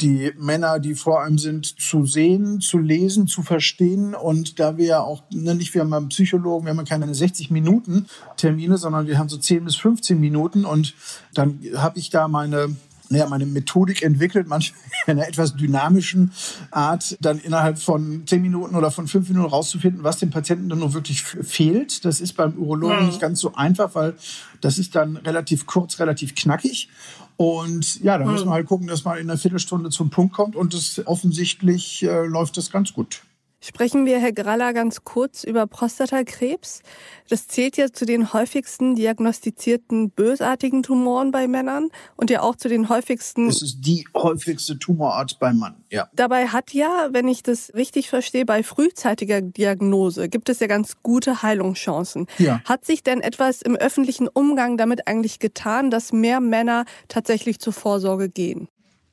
die 0.03 0.33
Männer, 0.37 0.79
die 0.81 0.95
vor 0.95 1.23
einem 1.23 1.39
sind, 1.39 1.81
zu 1.81 2.05
sehen, 2.05 2.61
zu 2.61 2.79
lesen, 2.79 3.27
zu 3.29 3.43
verstehen. 3.43 4.15
Und 4.15 4.59
da 4.59 4.77
wir 4.77 4.87
ja 4.87 5.01
auch, 5.01 5.23
ne, 5.31 5.55
nicht 5.55 5.73
wir 5.75 5.83
haben 5.83 5.93
einen 5.93 6.09
Psychologen, 6.09 6.67
wir 6.67 6.77
haben 6.77 6.85
keine 6.85 7.15
60 7.15 7.51
Minuten 7.51 8.07
Termine, 8.37 8.77
sondern 8.77 9.07
wir 9.07 9.19
haben 9.19 9.29
so 9.29 9.39
10 9.39 9.65
bis 9.65 9.77
15 9.77 10.19
Minuten. 10.19 10.65
Und 10.65 10.95
dann 11.35 11.61
habe 11.77 11.99
ich 11.99 12.11
da 12.11 12.29
meine 12.29 12.77
naja, 13.13 13.29
meine 13.29 13.47
Methodik 13.47 14.03
entwickelt, 14.03 14.49
manchmal 14.49 14.81
in 15.07 15.13
einer 15.13 15.29
etwas 15.29 15.55
dynamischen 15.55 16.33
Art, 16.71 17.17
dann 17.21 17.39
innerhalb 17.39 17.79
von 17.79 18.27
zehn 18.27 18.43
Minuten 18.43 18.75
oder 18.75 18.91
von 18.91 19.07
fünf 19.07 19.29
Minuten 19.29 19.49
rauszufinden, 19.49 20.03
was 20.03 20.19
dem 20.19 20.31
Patienten 20.31 20.69
dann 20.69 20.81
nur 20.81 20.95
wirklich 20.95 21.23
fehlt. 21.23 22.05
Das 22.05 22.21
ist 22.21 22.33
beim 22.35 22.55
Urologen 22.55 22.99
ja. 22.99 23.05
nicht 23.05 23.21
ganz 23.21 23.41
so 23.41 23.55
einfach, 23.55 23.95
weil 23.95 24.15
das 24.61 24.79
ist 24.79 24.95
dann 24.95 25.17
relativ 25.19 25.67
kurz, 25.67 26.01
relativ 26.01 26.35
knackig. 26.35 26.89
Und 27.37 28.01
ja, 28.03 28.19
da 28.19 28.25
müssen 28.25 28.47
wir 28.47 28.53
halt 28.53 28.67
gucken, 28.67 28.87
dass 28.87 29.05
man 29.05 29.19
in 29.19 29.29
einer 29.29 29.39
Viertelstunde 29.39 29.91
zum 29.91 30.11
Punkt 30.11 30.35
kommt 30.35 30.55
und 30.55 30.75
das 30.75 31.05
offensichtlich 31.07 32.03
äh, 32.03 32.27
läuft 32.27 32.57
das 32.57 32.71
ganz 32.71 32.93
gut. 32.93 33.23
Sprechen 33.65 34.07
wir, 34.07 34.19
Herr 34.19 34.33
Graller, 34.33 34.73
ganz 34.73 35.05
kurz 35.05 35.45
über 35.45 35.69
Prostatakrebs. 35.69 36.83
Das 37.29 37.47
zählt 37.47 37.77
ja 37.77 37.93
zu 37.93 38.05
den 38.05 38.33
häufigsten 38.33 38.97
diagnostizierten 38.97 40.11
bösartigen 40.11 40.83
Tumoren 40.83 41.31
bei 41.31 41.47
Männern 41.47 41.91
und 42.17 42.29
ja 42.29 42.43
auch 42.43 42.57
zu 42.57 42.69
den 42.69 42.89
häufigsten. 42.89 43.47
Es 43.47 43.63
ist 43.63 43.83
die 43.83 44.05
häufigste 44.17 44.81
Tumorart 44.81 45.39
beim 45.39 45.59
Mann, 45.59 45.77
ja. 45.91 46.09
Dabei 46.13 46.49
hat 46.49 46.75
ja, 46.75 47.11
wenn 47.13 47.29
ich 47.29 47.45
das 47.45 47.73
richtig 47.73 48.11
verstehe, 48.11 48.45
bei 48.45 48.65
frühzeitiger 48.65 49.41
Diagnose 49.41 50.29
gibt 50.29 50.49
es 50.49 50.59
ja 50.59 50.67
ganz 50.67 50.97
gute 51.05 51.43
Heilungschancen. 51.43 52.27
Ja. 52.39 52.61
Hat 52.65 52.85
sich 52.85 53.05
denn 53.05 53.21
etwas 53.21 53.63
im 53.63 53.77
öffentlichen 53.77 54.27
Umgang 54.27 54.77
damit 54.77 55.07
eigentlich 55.07 55.39
getan, 55.39 55.93
dass 55.93 56.13
mehr 56.13 56.41
Männer 56.41 56.85
tatsächlich 57.07 57.61
zur 57.61 57.73
Vorsorge 57.73 58.29
gehen? 58.29 58.67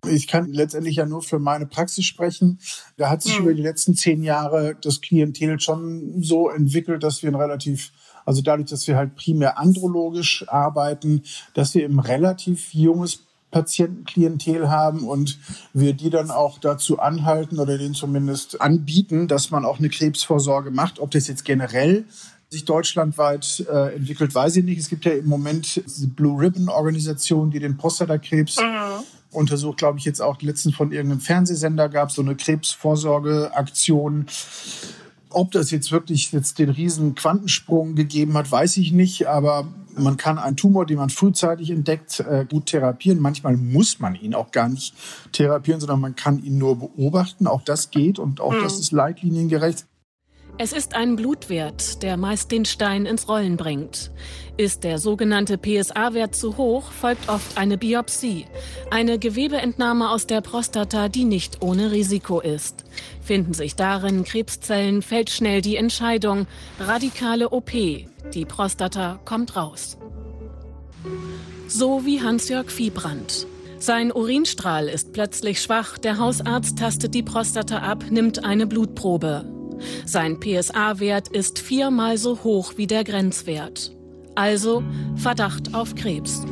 Ich 0.07 0.27
kann 0.27 0.51
letztendlich 0.53 0.95
ja 0.95 1.05
nur 1.05 1.21
für 1.21 1.39
meine 1.39 1.65
Praxis 1.65 2.05
sprechen. 2.05 2.59
Da 2.97 3.09
hat 3.09 3.21
sich 3.21 3.37
mhm. 3.37 3.45
über 3.45 3.53
die 3.53 3.61
letzten 3.61 3.95
zehn 3.95 4.23
Jahre 4.23 4.75
das 4.81 5.01
Klientel 5.01 5.59
schon 5.59 6.21
so 6.21 6.49
entwickelt, 6.49 7.03
dass 7.03 7.21
wir 7.21 7.29
ein 7.29 7.35
relativ, 7.35 7.91
also 8.25 8.41
dadurch, 8.41 8.69
dass 8.69 8.87
wir 8.87 8.95
halt 8.95 9.15
primär 9.15 9.57
andrologisch 9.57 10.47
arbeiten, 10.47 11.23
dass 11.53 11.73
wir 11.73 11.83
eben 11.83 11.99
relativ 11.99 12.73
junges 12.73 13.23
Patientenklientel 13.51 14.69
haben 14.69 15.07
und 15.07 15.39
wir 15.73 15.93
die 15.93 16.11
dann 16.11 16.29
auch 16.29 16.59
dazu 16.59 16.99
anhalten 16.99 17.59
oder 17.59 17.77
denen 17.77 17.95
zumindest 17.95 18.61
anbieten, 18.61 19.27
dass 19.27 19.49
man 19.49 19.65
auch 19.65 19.79
eine 19.79 19.89
Krebsvorsorge 19.89 20.71
macht. 20.71 20.99
Ob 20.99 21.11
das 21.11 21.27
jetzt 21.27 21.45
generell 21.45 22.05
sich 22.49 22.65
deutschlandweit 22.65 23.65
äh, 23.69 23.95
entwickelt, 23.95 24.33
weiß 24.33 24.55
ich 24.57 24.63
nicht. 24.63 24.79
Es 24.79 24.87
gibt 24.87 25.05
ja 25.05 25.13
im 25.13 25.27
Moment 25.27 25.81
diese 25.83 26.07
Blue 26.07 26.39
Ribbon 26.39 26.69
Organisation, 26.69 27.51
die 27.51 27.59
den 27.59 27.75
Prostatakrebs 27.77 28.57
mhm 28.57 29.03
untersucht, 29.31 29.77
glaube 29.77 29.99
ich, 29.99 30.05
jetzt 30.05 30.21
auch 30.21 30.41
letztens 30.41 30.75
von 30.75 30.91
irgendeinem 30.91 31.21
Fernsehsender 31.21 31.89
gab, 31.89 32.11
so 32.11 32.21
eine 32.21 32.35
Krebsvorsorgeaktion. 32.35 34.25
Ob 35.31 35.51
das 35.51 35.69
jetzt 35.69 35.91
wirklich 35.91 36.31
jetzt 36.31 36.57
den 36.57 36.69
riesen 36.69 37.13
Quantensprung 37.13 37.95
gegeben 37.95 38.35
hat, 38.35 38.51
weiß 38.51 38.77
ich 38.77 38.91
nicht, 38.91 39.27
aber 39.27 39.67
man 39.95 40.17
kann 40.17 40.39
einen 40.39 40.55
Tumor, 40.55 40.85
den 40.85 40.97
man 40.97 41.09
frühzeitig 41.09 41.69
entdeckt, 41.69 42.19
äh, 42.21 42.45
gut 42.49 42.67
therapieren. 42.67 43.19
Manchmal 43.19 43.57
muss 43.57 43.99
man 43.99 44.15
ihn 44.15 44.33
auch 44.33 44.51
gar 44.51 44.69
nicht 44.69 44.95
therapieren, 45.31 45.79
sondern 45.79 45.99
man 45.99 46.15
kann 46.15 46.43
ihn 46.43 46.57
nur 46.57 46.79
beobachten. 46.79 47.45
Auch 47.45 47.61
das 47.61 47.91
geht 47.91 48.17
und 48.17 48.41
auch 48.41 48.53
mhm. 48.53 48.61
das 48.63 48.79
ist 48.79 48.91
leitliniengerecht. 48.91 49.85
Es 50.61 50.73
ist 50.73 50.93
ein 50.93 51.15
Blutwert, 51.15 52.03
der 52.03 52.17
meist 52.17 52.51
den 52.51 52.65
Stein 52.65 53.05
ins 53.05 53.29
Rollen 53.29 53.55
bringt. 53.55 54.11
Ist 54.57 54.83
der 54.83 54.97
sogenannte 54.97 55.57
PSA-Wert 55.57 56.35
zu 56.35 56.57
hoch, 56.57 56.91
folgt 56.91 57.29
oft 57.29 57.57
eine 57.57 57.77
Biopsie, 57.77 58.45
eine 58.91 59.19
Gewebeentnahme 59.19 60.09
aus 60.09 60.27
der 60.27 60.41
Prostata, 60.41 61.07
die 61.07 61.23
nicht 61.23 61.61
ohne 61.61 61.93
Risiko 61.93 62.41
ist. 62.41 62.83
Finden 63.21 63.53
sich 63.53 63.77
darin 63.77 64.25
Krebszellen, 64.25 65.01
fällt 65.01 65.29
schnell 65.29 65.61
die 65.61 65.77
Entscheidung, 65.77 66.45
radikale 66.77 67.51
OP, 67.51 67.71
die 67.71 68.45
Prostata 68.45 69.17
kommt 69.23 69.55
raus. 69.55 69.97
So 71.69 72.05
wie 72.05 72.21
Hans-Jörg 72.21 72.69
Viehbrand. 72.69 73.47
Sein 73.77 74.11
Urinstrahl 74.11 74.89
ist 74.89 75.13
plötzlich 75.13 75.61
schwach, 75.61 75.97
der 75.97 76.17
Hausarzt 76.17 76.77
tastet 76.77 77.15
die 77.15 77.23
Prostata 77.23 77.77
ab, 77.77 78.03
nimmt 78.09 78.43
eine 78.43 78.67
Blutprobe. 78.67 79.58
Sein 80.05 80.39
PSA-Wert 80.39 81.29
ist 81.29 81.59
viermal 81.59 82.17
so 82.17 82.43
hoch 82.43 82.73
wie 82.77 82.87
der 82.87 83.03
Grenzwert. 83.03 83.95
Also 84.35 84.83
Verdacht 85.15 85.73
auf 85.73 85.95
Krebs. 85.95 86.45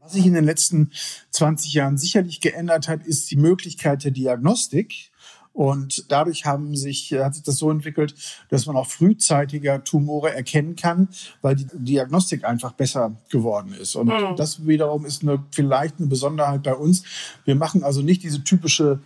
Was 0.00 0.12
sich 0.12 0.26
in 0.26 0.34
den 0.34 0.44
letzten 0.44 0.92
20 1.30 1.74
Jahren 1.74 1.98
sicherlich 1.98 2.40
geändert 2.40 2.88
hat, 2.88 3.06
ist 3.06 3.30
die 3.30 3.36
Möglichkeit 3.36 4.04
der 4.04 4.10
Diagnostik. 4.10 5.10
Und 5.52 6.10
dadurch 6.10 6.46
haben 6.46 6.76
sich, 6.76 7.12
hat 7.12 7.34
sich 7.34 7.42
das 7.42 7.56
so 7.56 7.70
entwickelt, 7.70 8.14
dass 8.50 8.66
man 8.66 8.76
auch 8.76 8.86
frühzeitiger 8.86 9.82
Tumore 9.82 10.32
erkennen 10.32 10.76
kann, 10.76 11.08
weil 11.42 11.56
die 11.56 11.66
Diagnostik 11.72 12.44
einfach 12.44 12.72
besser 12.72 13.16
geworden 13.30 13.74
ist. 13.74 13.96
Und 13.96 14.08
mhm. 14.08 14.36
das 14.36 14.66
wiederum 14.66 15.04
ist 15.04 15.22
eine, 15.22 15.44
vielleicht 15.50 15.98
eine 15.98 16.06
Besonderheit 16.06 16.62
bei 16.62 16.74
uns. 16.74 17.02
Wir 17.44 17.56
machen 17.56 17.82
also 17.82 18.00
nicht 18.00 18.22
diese 18.22 18.44
typische 18.44 19.00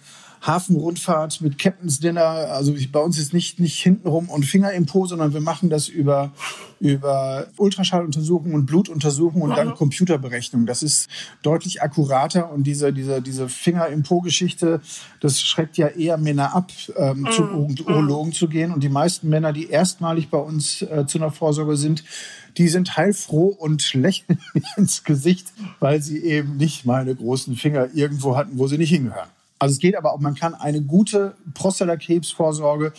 Hafenrundfahrt 0.46 1.40
mit 1.40 1.58
Captain's 1.58 2.00
Dinner. 2.00 2.22
Also 2.22 2.74
bei 2.92 3.00
uns 3.00 3.18
ist 3.18 3.32
nicht, 3.32 3.60
nicht 3.60 3.80
hintenrum 3.80 4.28
und 4.28 4.44
Finger 4.44 4.72
im 4.72 4.84
Po, 4.86 5.06
sondern 5.06 5.32
wir 5.32 5.40
machen 5.40 5.70
das 5.70 5.88
über, 5.88 6.32
über 6.80 7.46
Ultraschalluntersuchungen 7.56 8.54
und 8.54 8.66
Blutuntersuchungen 8.66 9.50
und 9.50 9.56
dann 9.56 9.74
Computerberechnung. 9.74 10.66
Das 10.66 10.82
ist 10.82 11.08
deutlich 11.42 11.82
akkurater 11.82 12.52
und 12.52 12.64
diese, 12.64 12.92
diese, 12.92 13.22
diese 13.22 13.48
Finger 13.48 13.88
im 13.88 14.02
Po-Geschichte, 14.02 14.80
das 15.20 15.40
schreckt 15.40 15.78
ja 15.78 15.88
eher 15.88 16.18
Männer 16.18 16.54
ab, 16.54 16.70
ähm, 16.96 17.26
zum 17.32 17.46
mhm. 17.46 17.76
Urologen 17.86 18.32
zu 18.32 18.48
gehen. 18.48 18.72
Und 18.72 18.82
die 18.82 18.90
meisten 18.90 19.28
Männer, 19.30 19.52
die 19.52 19.70
erstmalig 19.70 20.28
bei 20.28 20.38
uns 20.38 20.82
äh, 20.82 21.06
zu 21.06 21.18
einer 21.18 21.30
Vorsorge 21.30 21.76
sind, 21.78 22.04
die 22.58 22.68
sind 22.68 22.96
heilfroh 22.96 23.48
und 23.48 23.94
lächeln 23.94 24.38
ins 24.76 25.04
Gesicht, 25.04 25.52
weil 25.80 26.02
sie 26.02 26.18
eben 26.18 26.58
nicht 26.58 26.84
meine 26.84 27.14
großen 27.14 27.56
Finger 27.56 27.88
irgendwo 27.94 28.36
hatten, 28.36 28.58
wo 28.58 28.66
sie 28.66 28.78
nicht 28.78 28.90
hingehören. 28.90 29.28
Also 29.64 29.72
es 29.72 29.78
geht 29.78 29.96
aber 29.96 30.12
auch, 30.12 30.20
man 30.20 30.34
kann 30.34 30.54
eine 30.54 30.82
gute 30.82 31.36
Prostatakrebsvorsorge 31.54 32.92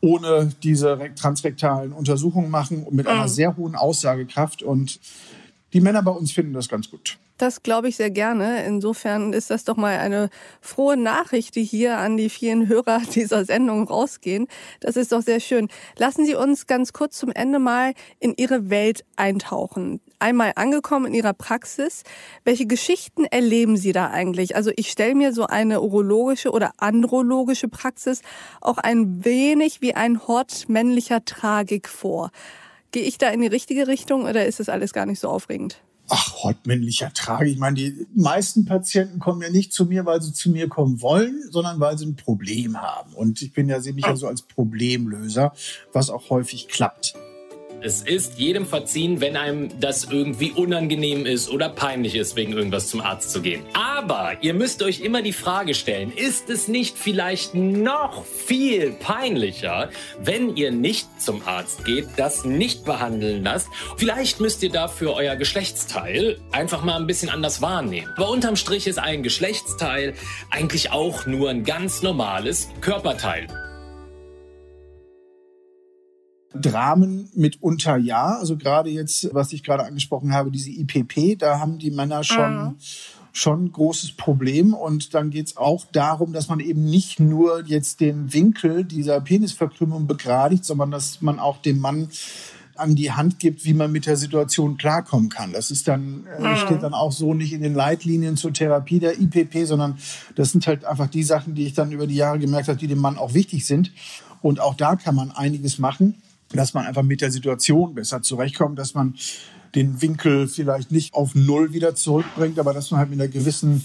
ohne 0.00 0.52
diese 0.62 0.96
transrektalen 1.16 1.92
Untersuchungen 1.92 2.52
machen 2.52 2.84
und 2.84 2.94
mit 2.94 3.08
einer 3.08 3.24
mhm. 3.24 3.28
sehr 3.28 3.56
hohen 3.56 3.74
Aussagekraft. 3.74 4.62
Und 4.62 5.00
die 5.72 5.80
Männer 5.80 6.04
bei 6.04 6.12
uns 6.12 6.30
finden 6.30 6.52
das 6.52 6.68
ganz 6.68 6.88
gut. 6.88 7.18
Das 7.36 7.64
glaube 7.64 7.88
ich 7.88 7.96
sehr 7.96 8.12
gerne. 8.12 8.64
Insofern 8.64 9.32
ist 9.32 9.50
das 9.50 9.64
doch 9.64 9.76
mal 9.76 9.98
eine 9.98 10.30
frohe 10.60 10.96
Nachricht, 10.96 11.56
die 11.56 11.64
hier 11.64 11.98
an 11.98 12.16
die 12.16 12.30
vielen 12.30 12.68
Hörer 12.68 13.00
dieser 13.14 13.44
Sendung 13.44 13.88
rausgehen. 13.88 14.46
Das 14.78 14.94
ist 14.94 15.10
doch 15.10 15.22
sehr 15.22 15.40
schön. 15.40 15.66
Lassen 15.96 16.26
Sie 16.26 16.36
uns 16.36 16.68
ganz 16.68 16.92
kurz 16.92 17.18
zum 17.18 17.32
Ende 17.32 17.58
mal 17.58 17.92
in 18.20 18.34
Ihre 18.36 18.70
Welt 18.70 19.04
eintauchen. 19.16 20.00
Einmal 20.24 20.52
angekommen 20.56 21.04
in 21.04 21.12
Ihrer 21.12 21.34
Praxis. 21.34 22.02
Welche 22.44 22.64
Geschichten 22.64 23.26
erleben 23.26 23.76
Sie 23.76 23.92
da 23.92 24.08
eigentlich? 24.08 24.56
Also 24.56 24.70
ich 24.74 24.90
stelle 24.90 25.14
mir 25.14 25.34
so 25.34 25.46
eine 25.46 25.82
urologische 25.82 26.50
oder 26.50 26.72
andrologische 26.78 27.68
Praxis 27.68 28.22
auch 28.62 28.78
ein 28.78 29.22
wenig 29.26 29.82
wie 29.82 29.94
ein 29.94 30.26
Hort 30.26 30.66
männlicher 30.70 31.26
Tragik 31.26 31.90
vor. 31.90 32.30
Gehe 32.90 33.02
ich 33.02 33.18
da 33.18 33.28
in 33.28 33.42
die 33.42 33.48
richtige 33.48 33.86
Richtung 33.86 34.24
oder 34.24 34.46
ist 34.46 34.60
das 34.60 34.70
alles 34.70 34.94
gar 34.94 35.04
nicht 35.04 35.20
so 35.20 35.28
aufregend? 35.28 35.82
Ach, 36.08 36.42
hortmännlicher 36.42 37.12
Trage. 37.12 37.50
Ich 37.50 37.58
meine, 37.58 37.74
die 37.74 38.06
meisten 38.14 38.64
Patienten 38.64 39.18
kommen 39.18 39.42
ja 39.42 39.50
nicht 39.50 39.74
zu 39.74 39.84
mir, 39.84 40.06
weil 40.06 40.22
sie 40.22 40.32
zu 40.32 40.50
mir 40.50 40.70
kommen 40.70 41.02
wollen, 41.02 41.42
sondern 41.50 41.80
weil 41.80 41.98
sie 41.98 42.06
ein 42.06 42.16
Problem 42.16 42.80
haben. 42.80 43.12
Und 43.12 43.42
ich 43.42 43.52
bin 43.52 43.68
ja, 43.68 43.78
sehe 43.80 43.92
mich 43.92 44.06
ja 44.06 44.16
so 44.16 44.26
als 44.26 44.40
Problemlöser, 44.40 45.52
was 45.92 46.08
auch 46.08 46.30
häufig 46.30 46.68
klappt. 46.68 47.14
Es 47.86 48.00
ist 48.00 48.38
jedem 48.38 48.64
verziehen, 48.64 49.20
wenn 49.20 49.36
einem 49.36 49.68
das 49.78 50.04
irgendwie 50.04 50.52
unangenehm 50.52 51.26
ist 51.26 51.50
oder 51.50 51.68
peinlich 51.68 52.14
ist, 52.14 52.34
wegen 52.34 52.54
irgendwas 52.54 52.88
zum 52.88 53.02
Arzt 53.02 53.30
zu 53.30 53.42
gehen. 53.42 53.62
Aber 53.74 54.38
ihr 54.40 54.54
müsst 54.54 54.82
euch 54.82 55.00
immer 55.00 55.20
die 55.20 55.34
Frage 55.34 55.74
stellen, 55.74 56.10
ist 56.10 56.48
es 56.48 56.66
nicht 56.66 56.96
vielleicht 56.96 57.54
noch 57.54 58.24
viel 58.24 58.92
peinlicher, 58.92 59.90
wenn 60.18 60.56
ihr 60.56 60.70
nicht 60.70 61.06
zum 61.20 61.46
Arzt 61.46 61.84
geht, 61.84 62.08
das 62.16 62.46
nicht 62.46 62.86
behandeln 62.86 63.44
lasst? 63.44 63.68
Vielleicht 63.98 64.40
müsst 64.40 64.62
ihr 64.62 64.70
dafür 64.70 65.12
euer 65.12 65.36
Geschlechtsteil 65.36 66.38
einfach 66.52 66.84
mal 66.84 66.96
ein 66.96 67.06
bisschen 67.06 67.28
anders 67.28 67.60
wahrnehmen. 67.60 68.10
Aber 68.16 68.30
unterm 68.30 68.56
Strich 68.56 68.86
ist 68.86 68.98
ein 68.98 69.22
Geschlechtsteil 69.22 70.14
eigentlich 70.48 70.90
auch 70.90 71.26
nur 71.26 71.50
ein 71.50 71.64
ganz 71.64 72.00
normales 72.00 72.70
Körperteil. 72.80 73.46
Dramen 76.54 77.28
mitunter 77.34 77.96
ja. 77.96 78.36
Also 78.38 78.56
gerade 78.56 78.90
jetzt, 78.90 79.28
was 79.32 79.52
ich 79.52 79.62
gerade 79.62 79.84
angesprochen 79.84 80.32
habe, 80.32 80.50
diese 80.50 80.70
IPP, 80.70 81.38
da 81.38 81.58
haben 81.58 81.78
die 81.78 81.90
Männer 81.90 82.24
schon. 82.24 82.56
Mhm 82.56 82.74
schon 83.36 83.64
ein 83.64 83.72
großes 83.72 84.12
Problem. 84.12 84.74
Und 84.74 85.12
dann 85.12 85.30
geht 85.30 85.48
es 85.48 85.56
auch 85.56 85.84
darum, 85.92 86.32
dass 86.32 86.48
man 86.48 86.60
eben 86.60 86.84
nicht 86.84 87.20
nur 87.20 87.64
jetzt 87.66 88.00
den 88.00 88.32
Winkel 88.32 88.84
dieser 88.84 89.20
Penisverkrümmung 89.20 90.06
begradigt, 90.06 90.64
sondern 90.64 90.92
dass 90.92 91.20
man 91.20 91.40
auch 91.40 91.58
dem 91.58 91.80
Mann 91.80 92.08
an 92.76 92.94
die 92.94 93.12
Hand 93.12 93.38
gibt, 93.38 93.64
wie 93.64 93.74
man 93.74 93.92
mit 93.92 94.06
der 94.06 94.16
Situation 94.16 94.76
klarkommen 94.76 95.28
kann. 95.28 95.52
Das 95.52 95.70
ist 95.70 95.86
dann, 95.86 96.26
äh, 96.26 96.56
steht 96.56 96.82
dann 96.82 96.94
auch 96.94 97.12
so 97.12 97.34
nicht 97.34 97.52
in 97.52 97.62
den 97.62 97.74
Leitlinien 97.74 98.36
zur 98.36 98.52
Therapie 98.52 98.98
der 98.98 99.20
IPP, 99.20 99.64
sondern 99.64 99.98
das 100.34 100.52
sind 100.52 100.66
halt 100.66 100.84
einfach 100.84 101.08
die 101.08 101.22
Sachen, 101.22 101.54
die 101.54 101.66
ich 101.66 101.74
dann 101.74 101.92
über 101.92 102.06
die 102.06 102.16
Jahre 102.16 102.38
gemerkt 102.38 102.68
habe, 102.68 102.78
die 102.78 102.88
dem 102.88 102.98
Mann 102.98 103.18
auch 103.18 103.34
wichtig 103.34 103.66
sind. 103.66 103.92
Und 104.42 104.60
auch 104.60 104.74
da 104.74 104.96
kann 104.96 105.14
man 105.14 105.30
einiges 105.30 105.78
machen 105.78 106.16
dass 106.56 106.74
man 106.74 106.86
einfach 106.86 107.02
mit 107.02 107.20
der 107.20 107.30
Situation 107.30 107.94
besser 107.94 108.22
zurechtkommt, 108.22 108.78
dass 108.78 108.94
man 108.94 109.14
den 109.74 110.00
Winkel 110.00 110.46
vielleicht 110.46 110.92
nicht 110.92 111.14
auf 111.14 111.34
Null 111.34 111.72
wieder 111.72 111.94
zurückbringt, 111.94 112.58
aber 112.58 112.72
dass 112.72 112.90
man 112.90 113.00
halt 113.00 113.10
mit 113.10 113.20
einer 113.20 113.28
gewissen 113.28 113.84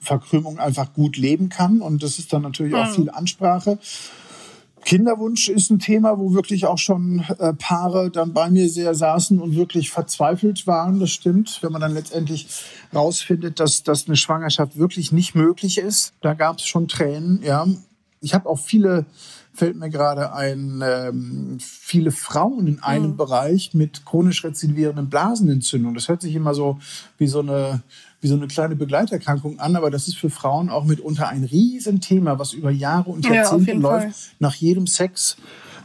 Verkrümmung 0.00 0.58
einfach 0.58 0.92
gut 0.92 1.16
leben 1.16 1.48
kann. 1.48 1.80
Und 1.80 2.02
das 2.02 2.18
ist 2.18 2.32
dann 2.32 2.42
natürlich 2.42 2.74
auch 2.74 2.90
viel 2.90 3.10
Ansprache. 3.10 3.78
Kinderwunsch 4.84 5.48
ist 5.48 5.70
ein 5.70 5.78
Thema, 5.78 6.18
wo 6.18 6.32
wirklich 6.32 6.66
auch 6.66 6.78
schon 6.78 7.24
äh, 7.38 7.52
Paare 7.52 8.10
dann 8.10 8.32
bei 8.32 8.50
mir 8.50 8.68
sehr 8.68 8.94
saßen 8.94 9.38
und 9.38 9.54
wirklich 9.54 9.90
verzweifelt 9.90 10.66
waren. 10.66 11.00
Das 11.00 11.10
stimmt. 11.10 11.58
Wenn 11.62 11.72
man 11.72 11.82
dann 11.82 11.92
letztendlich 11.92 12.48
rausfindet, 12.94 13.60
dass, 13.60 13.82
dass 13.82 14.06
eine 14.06 14.16
Schwangerschaft 14.16 14.78
wirklich 14.78 15.12
nicht 15.12 15.34
möglich 15.34 15.78
ist, 15.78 16.14
da 16.22 16.32
gab 16.32 16.58
es 16.58 16.66
schon 16.66 16.88
Tränen. 16.88 17.42
Ja, 17.42 17.66
ich 18.20 18.34
habe 18.34 18.48
auch 18.48 18.58
viele 18.58 19.04
fällt 19.52 19.76
mir 19.76 19.90
gerade 19.90 20.32
ein, 20.32 20.82
ähm, 20.84 21.58
viele 21.60 22.12
Frauen 22.12 22.66
in 22.66 22.82
einem 22.82 23.12
mhm. 23.12 23.16
Bereich 23.16 23.74
mit 23.74 24.04
chronisch 24.04 24.44
rezidivierenden 24.44 25.10
Blasenentzündungen. 25.10 25.94
Das 25.94 26.08
hört 26.08 26.22
sich 26.22 26.34
immer 26.34 26.54
so 26.54 26.78
wie 27.18 27.26
so 27.26 27.40
eine 27.40 27.82
wie 28.20 28.28
so 28.28 28.36
eine 28.36 28.48
kleine 28.48 28.76
Begleiterkrankung 28.76 29.60
an, 29.60 29.76
aber 29.76 29.90
das 29.90 30.06
ist 30.06 30.16
für 30.16 30.28
Frauen 30.28 30.68
auch 30.68 30.84
mitunter 30.84 31.28
ein 31.28 31.44
Riesenthema, 31.44 32.38
was 32.38 32.52
über 32.52 32.70
Jahre 32.70 33.10
und 33.10 33.26
Jahrzehnte 33.26 33.72
ja, 33.72 33.78
läuft. 33.78 34.02
Fall. 34.02 34.34
Nach 34.38 34.54
jedem 34.54 34.86
Sex 34.86 35.36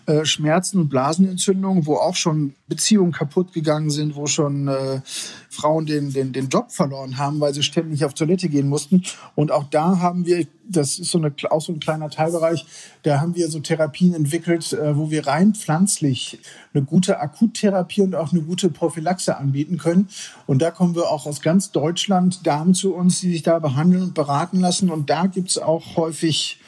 äh, 0.07 0.25
Schmerzen 0.25 0.79
und 0.79 0.89
Blasenentzündungen, 0.89 1.85
wo 1.85 1.95
auch 1.95 2.15
schon 2.15 2.53
Beziehungen 2.67 3.12
kaputt 3.12 3.53
gegangen 3.53 3.89
sind, 3.89 4.15
wo 4.15 4.27
schon 4.27 4.67
äh, 4.67 5.01
Frauen 5.50 5.85
den, 5.85 6.13
den, 6.13 6.31
den 6.31 6.50
Job 6.50 6.71
verloren 6.71 7.17
haben, 7.17 7.39
weil 7.39 7.53
sie 7.53 7.63
ständig 7.63 8.05
auf 8.05 8.13
Toilette 8.13 8.50
gehen 8.50 8.69
mussten. 8.69 9.03
Und 9.33 9.51
auch 9.51 9.63
da 9.63 10.00
haben 10.00 10.25
wir, 10.25 10.45
das 10.67 11.00
ist 11.00 11.09
so 11.09 11.17
eine, 11.17 11.33
auch 11.50 11.62
so 11.62 11.74
ein 11.74 11.79
kleiner 11.79 12.09
Teilbereich, 12.09 12.65
da 13.03 13.19
haben 13.19 13.35
wir 13.35 13.50
so 13.50 13.59
Therapien 13.59 14.13
entwickelt, 14.13 14.74
äh, 14.74 14.95
wo 14.95 15.09
wir 15.09 15.25
rein 15.25 15.55
pflanzlich 15.55 16.39
eine 16.74 16.83
gute 16.83 17.19
Akuttherapie 17.19 18.01
und 18.01 18.13
auch 18.15 18.31
eine 18.31 18.41
gute 18.41 18.69
Prophylaxe 18.69 19.38
anbieten 19.38 19.77
können. 19.77 20.09
Und 20.45 20.62
da 20.62 20.71
kommen 20.71 20.93
wir 20.93 21.09
auch 21.09 21.25
aus 21.25 21.41
ganz 21.41 21.71
Deutschland 21.71 22.45
Damen 22.45 22.75
zu 22.75 22.93
uns, 22.93 23.21
die 23.21 23.31
sich 23.31 23.43
da 23.43 23.59
behandeln 23.59 24.03
und 24.03 24.13
beraten 24.13 24.59
lassen. 24.59 24.91
Und 24.91 25.09
da 25.09 25.25
gibt's 25.25 25.57
auch 25.57 25.95
häufig 25.95 26.59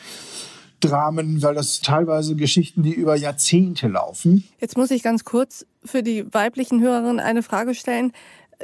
Dramen, 0.80 1.42
weil 1.42 1.56
das 1.56 1.82
teilweise 1.82 2.36
Geschichten, 2.36 2.84
die 2.84 2.94
über 2.94 3.16
Jahrzehnte 3.16 3.88
laufen. 3.88 4.48
Jetzt 4.60 4.78
muss 4.78 4.92
ich 4.92 5.04
ganz 5.04 5.24
kurz 5.24 5.66
für 5.84 6.04
die 6.04 6.32
weiblichen 6.34 6.82
Hörerinnen 6.82 7.20
eine 7.20 7.44
Frage 7.44 7.74
stellen. 7.74 8.12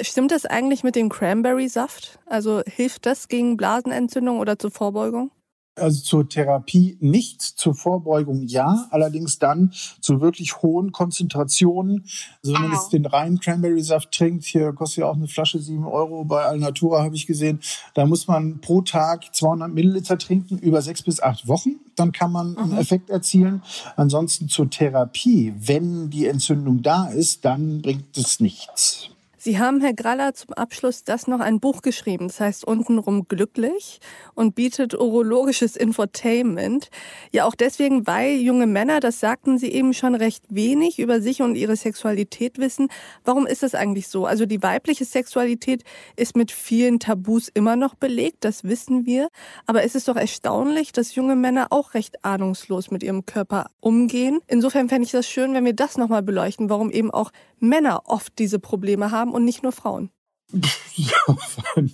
Stimmt 0.02 0.32
das 0.32 0.46
eigentlich 0.46 0.84
mit 0.84 0.96
dem 0.96 1.10
Cranberry-Saft? 1.10 2.20
Also 2.26 2.62
hilft 2.66 3.06
das 3.06 3.28
gegen 3.28 3.58
Blasenentzündung 3.58 4.40
oder 4.40 4.58
zur 4.58 4.72
Vorbeugung? 4.72 5.32
Also 5.76 6.02
zur 6.02 6.30
Therapie 6.30 6.98
nicht, 7.00 7.42
zur 7.42 7.74
Vorbeugung 7.74 8.44
ja, 8.44 8.88
allerdings 8.92 9.40
dann 9.40 9.72
zu 10.02 10.22
wirklich 10.22 10.62
hohen 10.62 10.92
Konzentrationen. 10.92 12.04
Also 12.44 12.54
wenn 12.54 12.62
man 12.62 12.72
jetzt 12.74 12.94
den 12.94 13.08
reinen 13.08 13.40
Cranberry-Saft 13.40 14.12
trinkt, 14.12 14.46
hier 14.46 14.72
kostet 14.74 15.00
ja 15.00 15.06
auch 15.08 15.16
eine 15.16 15.28
Flasche 15.28 15.60
sieben 15.60 15.86
Euro 15.86 16.26
bei 16.26 16.44
Alnatura, 16.44 17.04
habe 17.04 17.16
ich 17.16 17.26
gesehen, 17.26 17.60
da 17.96 18.06
muss 18.06 18.28
man 18.28 18.62
pro 18.62 18.82
Tag 18.82 19.34
200 19.34 19.74
Milliliter 19.74 20.20
trinken 20.20 20.60
über 20.60 20.84
sechs 20.84 21.02
bis 21.02 21.20
acht 21.22 21.48
Wochen. 21.48 21.80
Dann 21.96 22.12
kann 22.12 22.32
man 22.32 22.56
einen 22.56 22.74
mhm. 22.74 22.78
Effekt 22.78 23.10
erzielen. 23.10 23.64
Ansonsten 23.96 24.50
zur 24.50 24.70
Therapie, 24.70 25.54
wenn 25.58 26.12
die 26.12 26.28
Entzündung 26.28 26.84
da 26.84 27.08
ist, 27.08 27.46
dann 27.46 27.82
bringt 27.82 28.16
es 28.16 28.40
nichts. 28.40 29.10
Sie 29.46 29.60
haben, 29.60 29.82
Herr 29.82 29.94
Graller, 29.94 30.34
zum 30.34 30.54
Abschluss 30.54 31.04
das 31.04 31.28
noch 31.28 31.42
ein 31.42 31.60
Buch 31.60 31.82
geschrieben. 31.82 32.30
Das 32.30 32.40
heißt 32.40 32.64
untenrum 32.64 33.28
glücklich 33.28 34.00
und 34.36 34.56
bietet 34.56 34.94
urologisches 34.94 35.76
Infotainment. 35.76 36.90
Ja, 37.34 37.44
auch 37.44 37.54
deswegen, 37.54 38.08
weil 38.08 38.38
junge 38.38 38.68
Männer, 38.68 39.02
das 39.02 39.20
sagten 39.20 39.58
Sie 39.58 39.68
eben 39.68 39.94
schon, 39.94 40.16
recht 40.16 40.46
wenig 40.48 40.98
über 40.98 41.20
sich 41.20 41.42
und 41.42 41.56
ihre 41.56 41.76
Sexualität 41.76 42.58
wissen. 42.58 42.88
Warum 43.26 43.46
ist 43.46 43.64
das 43.64 43.76
eigentlich 43.76 44.08
so? 44.08 44.26
Also 44.26 44.46
die 44.46 44.64
weibliche 44.64 45.04
Sexualität 45.04 45.84
ist 46.16 46.38
mit 46.38 46.50
vielen 46.50 47.02
Tabus 47.02 47.50
immer 47.54 47.76
noch 47.76 47.96
belegt, 47.96 48.46
das 48.46 48.64
wissen 48.64 49.06
wir. 49.06 49.28
Aber 49.66 49.84
es 49.84 49.94
ist 49.94 50.08
doch 50.08 50.16
erstaunlich, 50.16 50.94
dass 50.94 51.16
junge 51.16 51.36
Männer 51.36 51.68
auch 51.72 51.96
recht 51.96 52.24
ahnungslos 52.24 52.92
mit 52.92 53.04
ihrem 53.04 53.26
Körper 53.26 53.66
umgehen. 53.82 54.40
Insofern 54.48 54.88
fände 54.88 55.06
ich 55.06 55.12
das 55.12 55.28
schön, 55.28 55.54
wenn 55.54 55.66
wir 55.66 55.74
das 55.74 55.98
nochmal 55.98 56.24
beleuchten, 56.24 56.70
warum 56.70 56.90
eben 56.92 57.12
auch 57.12 57.34
Männer 57.64 58.04
oft 58.06 58.38
diese 58.40 58.60
Probleme 58.60 59.12
haben 59.12 59.32
und 59.32 59.46
nicht 59.46 59.64
nur 59.64 59.72
Frauen. 59.72 60.12
Ja, 60.96 61.36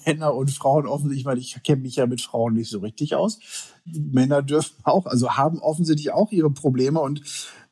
Männer 0.05 0.35
und 0.35 0.51
Frauen 0.51 0.85
offensichtlich, 0.85 1.23
weil 1.23 1.37
ich 1.37 1.57
kenne 1.63 1.83
mich 1.83 1.95
ja 1.95 2.05
mit 2.05 2.19
Frauen 2.19 2.55
nicht 2.55 2.69
so 2.69 2.79
richtig 2.79 3.15
aus. 3.15 3.39
Männer 3.85 4.41
dürfen 4.41 4.75
auch, 4.83 5.05
also 5.05 5.37
haben 5.37 5.59
offensichtlich 5.59 6.11
auch 6.11 6.33
ihre 6.33 6.49
Probleme 6.49 6.99
und 6.99 7.21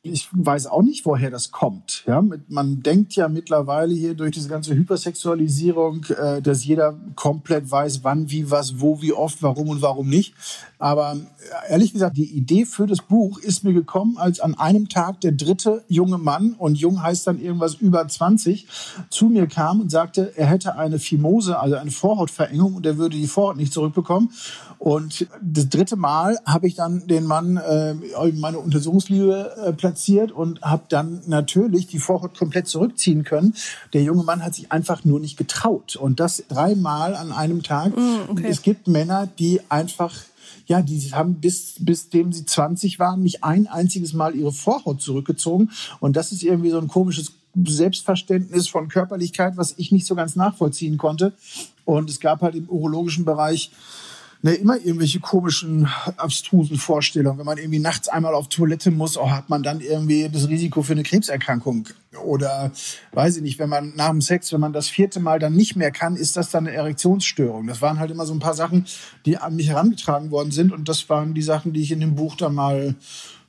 ich 0.08 0.28
weiß 0.32 0.66
auch 0.66 0.82
nicht, 0.82 1.06
woher 1.06 1.30
das 1.30 1.50
kommt. 1.50 2.04
Ja, 2.06 2.22
man 2.48 2.82
denkt 2.82 3.14
ja 3.14 3.28
mittlerweile 3.28 3.94
hier 3.94 4.14
durch 4.14 4.32
diese 4.32 4.48
ganze 4.48 4.74
Hypersexualisierung, 4.74 6.04
äh, 6.04 6.42
dass 6.42 6.64
jeder 6.64 6.98
komplett 7.14 7.70
weiß, 7.70 8.04
wann, 8.04 8.30
wie, 8.30 8.50
was, 8.50 8.80
wo, 8.80 9.00
wie 9.02 9.12
oft, 9.12 9.42
warum 9.42 9.68
und 9.68 9.82
warum 9.82 10.08
nicht. 10.08 10.34
Aber 10.78 11.14
äh, 11.14 11.72
ehrlich 11.72 11.92
gesagt, 11.92 12.16
die 12.16 12.30
Idee 12.30 12.64
für 12.64 12.86
das 12.86 13.02
Buch 13.02 13.38
ist 13.38 13.64
mir 13.64 13.72
gekommen, 13.72 14.16
als 14.16 14.40
an 14.40 14.54
einem 14.54 14.88
Tag 14.88 15.20
der 15.20 15.32
dritte 15.32 15.84
junge 15.88 16.18
Mann, 16.18 16.54
und 16.58 16.76
jung 16.76 17.02
heißt 17.02 17.26
dann 17.26 17.40
irgendwas 17.40 17.74
über 17.74 18.06
20, 18.06 18.66
zu 19.10 19.26
mir 19.26 19.46
kam 19.46 19.80
und 19.80 19.90
sagte, 19.90 20.32
er 20.36 20.46
hätte 20.46 20.76
eine 20.76 20.98
Fimose, 20.98 21.58
also 21.58 21.76
eine 21.76 21.90
Vorhautverengung, 21.90 22.74
und 22.74 22.86
er 22.86 22.98
würde 22.98 23.16
die 23.16 23.26
Vorhaut 23.26 23.56
nicht 23.56 23.72
zurückbekommen. 23.72 24.30
Und 24.78 25.26
das 25.42 25.68
dritte 25.68 25.96
Mal 25.96 26.38
habe 26.46 26.68
ich 26.68 26.76
dann 26.76 27.06
den 27.06 27.24
Mann 27.24 27.56
äh, 27.56 27.94
meine 28.32 28.58
Untersuchungsliebe 28.60 29.56
äh, 29.66 29.72
platziert 29.72 30.30
und 30.30 30.62
habe 30.62 30.84
dann 30.88 31.22
natürlich 31.26 31.88
die 31.88 31.98
Vorhaut 31.98 32.38
komplett 32.38 32.68
zurückziehen 32.68 33.24
können. 33.24 33.54
Der 33.92 34.02
junge 34.02 34.22
Mann 34.22 34.44
hat 34.44 34.54
sich 34.54 34.70
einfach 34.70 35.04
nur 35.04 35.18
nicht 35.18 35.36
getraut. 35.36 35.96
Und 35.96 36.20
das 36.20 36.44
dreimal 36.48 37.16
an 37.16 37.32
einem 37.32 37.62
Tag. 37.62 37.96
Mm, 37.96 38.30
okay. 38.30 38.46
Es 38.48 38.62
gibt 38.62 38.86
Männer, 38.86 39.26
die 39.26 39.60
einfach 39.68 40.14
ja, 40.66 40.82
die 40.82 41.00
haben 41.12 41.36
bis, 41.36 41.76
bis 41.80 42.10
dem 42.10 42.30
sie 42.32 42.44
20 42.44 42.98
waren, 42.98 43.22
nicht 43.22 43.42
ein 43.42 43.66
einziges 43.66 44.12
Mal 44.12 44.36
ihre 44.36 44.52
Vorhaut 44.52 45.00
zurückgezogen. 45.00 45.70
Und 45.98 46.14
das 46.14 46.30
ist 46.30 46.42
irgendwie 46.42 46.70
so 46.70 46.78
ein 46.78 46.88
komisches 46.88 47.32
Selbstverständnis 47.66 48.68
von 48.68 48.88
Körperlichkeit, 48.88 49.56
was 49.56 49.74
ich 49.78 49.92
nicht 49.92 50.06
so 50.06 50.14
ganz 50.14 50.36
nachvollziehen 50.36 50.98
konnte. 50.98 51.32
Und 51.86 52.10
es 52.10 52.20
gab 52.20 52.42
halt 52.42 52.54
im 52.54 52.68
urologischen 52.68 53.24
Bereich 53.24 53.70
ne, 54.42 54.54
immer 54.54 54.76
irgendwelche 54.76 55.20
komischen, 55.20 55.88
abstrusen 56.16 56.76
Vorstellungen. 56.76 57.38
Wenn 57.38 57.46
man 57.46 57.58
irgendwie 57.58 57.78
nachts 57.78 58.08
einmal 58.08 58.34
auf 58.34 58.48
Toilette 58.48 58.90
muss, 58.90 59.16
oh, 59.16 59.30
hat 59.30 59.48
man 59.48 59.62
dann 59.62 59.80
irgendwie 59.80 60.28
das 60.28 60.48
Risiko 60.48 60.82
für 60.82 60.92
eine 60.92 61.02
Krebserkrankung. 61.02 61.88
Oder 62.24 62.72
weiß 63.12 63.36
ich 63.36 63.42
nicht, 63.42 63.58
wenn 63.58 63.68
man 63.68 63.94
nach 63.96 64.10
dem 64.10 64.20
Sex, 64.20 64.52
wenn 64.52 64.60
man 64.60 64.72
das 64.72 64.88
vierte 64.88 65.20
Mal 65.20 65.38
dann 65.38 65.54
nicht 65.54 65.76
mehr 65.76 65.90
kann, 65.90 66.16
ist 66.16 66.36
das 66.36 66.50
dann 66.50 66.66
eine 66.66 66.76
Erektionsstörung. 66.76 67.66
Das 67.66 67.82
waren 67.82 67.98
halt 67.98 68.10
immer 68.10 68.26
so 68.26 68.32
ein 68.32 68.40
paar 68.40 68.54
Sachen, 68.54 68.86
die 69.26 69.36
an 69.36 69.56
mich 69.56 69.68
herangetragen 69.68 70.30
worden 70.30 70.50
sind. 70.50 70.72
Und 70.72 70.88
das 70.88 71.08
waren 71.08 71.34
die 71.34 71.42
Sachen, 71.42 71.72
die 71.72 71.82
ich 71.82 71.92
in 71.92 72.00
dem 72.00 72.14
Buch 72.14 72.36
dann 72.36 72.54
mal 72.54 72.94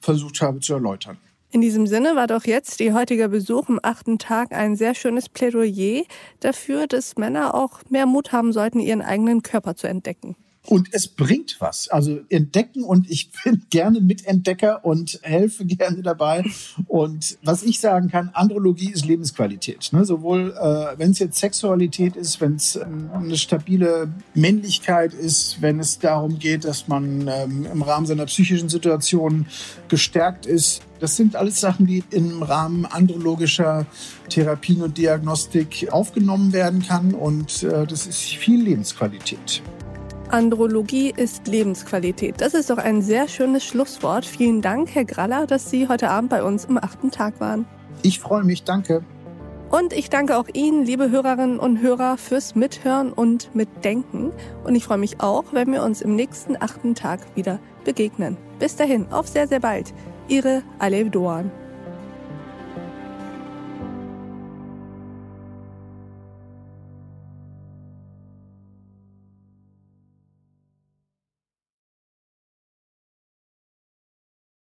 versucht 0.01 0.41
habe 0.41 0.59
zu 0.59 0.73
erläutern. 0.73 1.17
In 1.51 1.61
diesem 1.61 1.87
Sinne 1.87 2.15
war 2.15 2.27
doch 2.27 2.45
jetzt 2.45 2.79
Ihr 2.79 2.93
heutiger 2.93 3.27
Besuch 3.27 3.69
im 3.69 3.79
achten 3.81 4.19
Tag 4.19 4.51
ein 4.51 4.75
sehr 4.75 4.93
schönes 4.93 5.29
Plädoyer 5.29 6.03
dafür, 6.41 6.85
dass 6.85 7.17
Männer 7.17 7.55
auch 7.55 7.79
mehr 7.89 8.05
Mut 8.05 8.31
haben 8.31 8.53
sollten, 8.53 8.79
ihren 8.79 9.01
eigenen 9.01 9.41
Körper 9.41 9.75
zu 9.75 9.87
entdecken. 9.87 10.35
Und 10.69 10.89
es 10.91 11.07
bringt 11.07 11.55
was. 11.57 11.87
Also 11.87 12.19
entdecken 12.29 12.83
und 12.83 13.09
ich 13.09 13.31
bin 13.43 13.63
gerne 13.71 14.01
Mitentdecker 14.01 14.85
und 14.85 15.19
helfe 15.23 15.65
gerne 15.65 16.03
dabei. 16.03 16.45
Und 16.85 17.39
was 17.43 17.63
ich 17.63 17.79
sagen 17.79 18.09
kann, 18.09 18.29
Andrologie 18.33 18.91
ist 18.91 19.03
Lebensqualität. 19.03 19.89
Ne? 19.93 20.05
Sowohl 20.05 20.51
äh, 20.55 20.99
wenn 20.99 21.09
es 21.09 21.19
jetzt 21.19 21.39
Sexualität 21.39 22.15
ist, 22.15 22.39
wenn 22.39 22.55
es 22.55 22.75
ähm, 22.75 23.09
eine 23.11 23.35
stabile 23.35 24.09
Männlichkeit 24.35 25.15
ist, 25.15 25.59
wenn 25.59 25.79
es 25.79 25.97
darum 25.97 26.37
geht, 26.37 26.65
dass 26.65 26.87
man 26.87 27.27
ähm, 27.27 27.65
im 27.65 27.81
Rahmen 27.81 28.05
seiner 28.05 28.27
psychischen 28.27 28.69
Situation 28.69 29.47
gestärkt 29.87 30.45
ist. 30.45 30.83
Das 30.99 31.15
sind 31.15 31.35
alles 31.35 31.59
Sachen, 31.59 31.87
die 31.87 32.03
im 32.11 32.43
Rahmen 32.43 32.85
andrologischer 32.85 33.87
Therapien 34.29 34.83
und 34.83 34.99
Diagnostik 34.99 35.87
aufgenommen 35.89 36.53
werden 36.53 36.83
kann. 36.83 37.15
Und 37.15 37.63
äh, 37.63 37.87
das 37.87 38.05
ist 38.05 38.19
viel 38.19 38.61
Lebensqualität. 38.61 39.63
Andrologie 40.29 41.11
ist 41.15 41.47
Lebensqualität. 41.47 42.35
Das 42.37 42.53
ist 42.53 42.69
doch 42.69 42.77
ein 42.77 43.01
sehr 43.01 43.27
schönes 43.27 43.65
Schlusswort. 43.65 44.25
Vielen 44.25 44.61
Dank, 44.61 44.93
Herr 44.93 45.03
Graller, 45.03 45.47
dass 45.47 45.71
Sie 45.71 45.87
heute 45.87 46.09
Abend 46.11 46.29
bei 46.29 46.43
uns 46.43 46.65
im 46.65 46.77
achten 46.77 47.09
Tag 47.09 47.39
waren. 47.39 47.65
Ich 48.03 48.19
freue 48.19 48.43
mich, 48.43 48.63
danke. 48.63 49.03
Und 49.71 49.91
ich 49.91 50.11
danke 50.11 50.37
auch 50.37 50.47
Ihnen, 50.53 50.85
liebe 50.85 51.09
Hörerinnen 51.09 51.59
und 51.59 51.81
Hörer, 51.81 52.17
fürs 52.17 52.53
Mithören 52.53 53.11
und 53.11 53.53
Mitdenken. 53.55 54.31
Und 54.63 54.75
ich 54.75 54.83
freue 54.83 54.99
mich 54.99 55.19
auch, 55.19 55.45
wenn 55.51 55.71
wir 55.71 55.81
uns 55.81 56.01
im 56.01 56.15
nächsten 56.15 56.55
achten 56.61 56.93
Tag 56.93 57.21
wieder 57.35 57.59
begegnen. 57.83 58.37
Bis 58.59 58.75
dahin, 58.75 59.11
auf 59.11 59.27
sehr, 59.27 59.47
sehr 59.47 59.59
bald. 59.59 59.93
Ihre 60.27 60.61
Alev 60.77 61.09
Doan. 61.09 61.51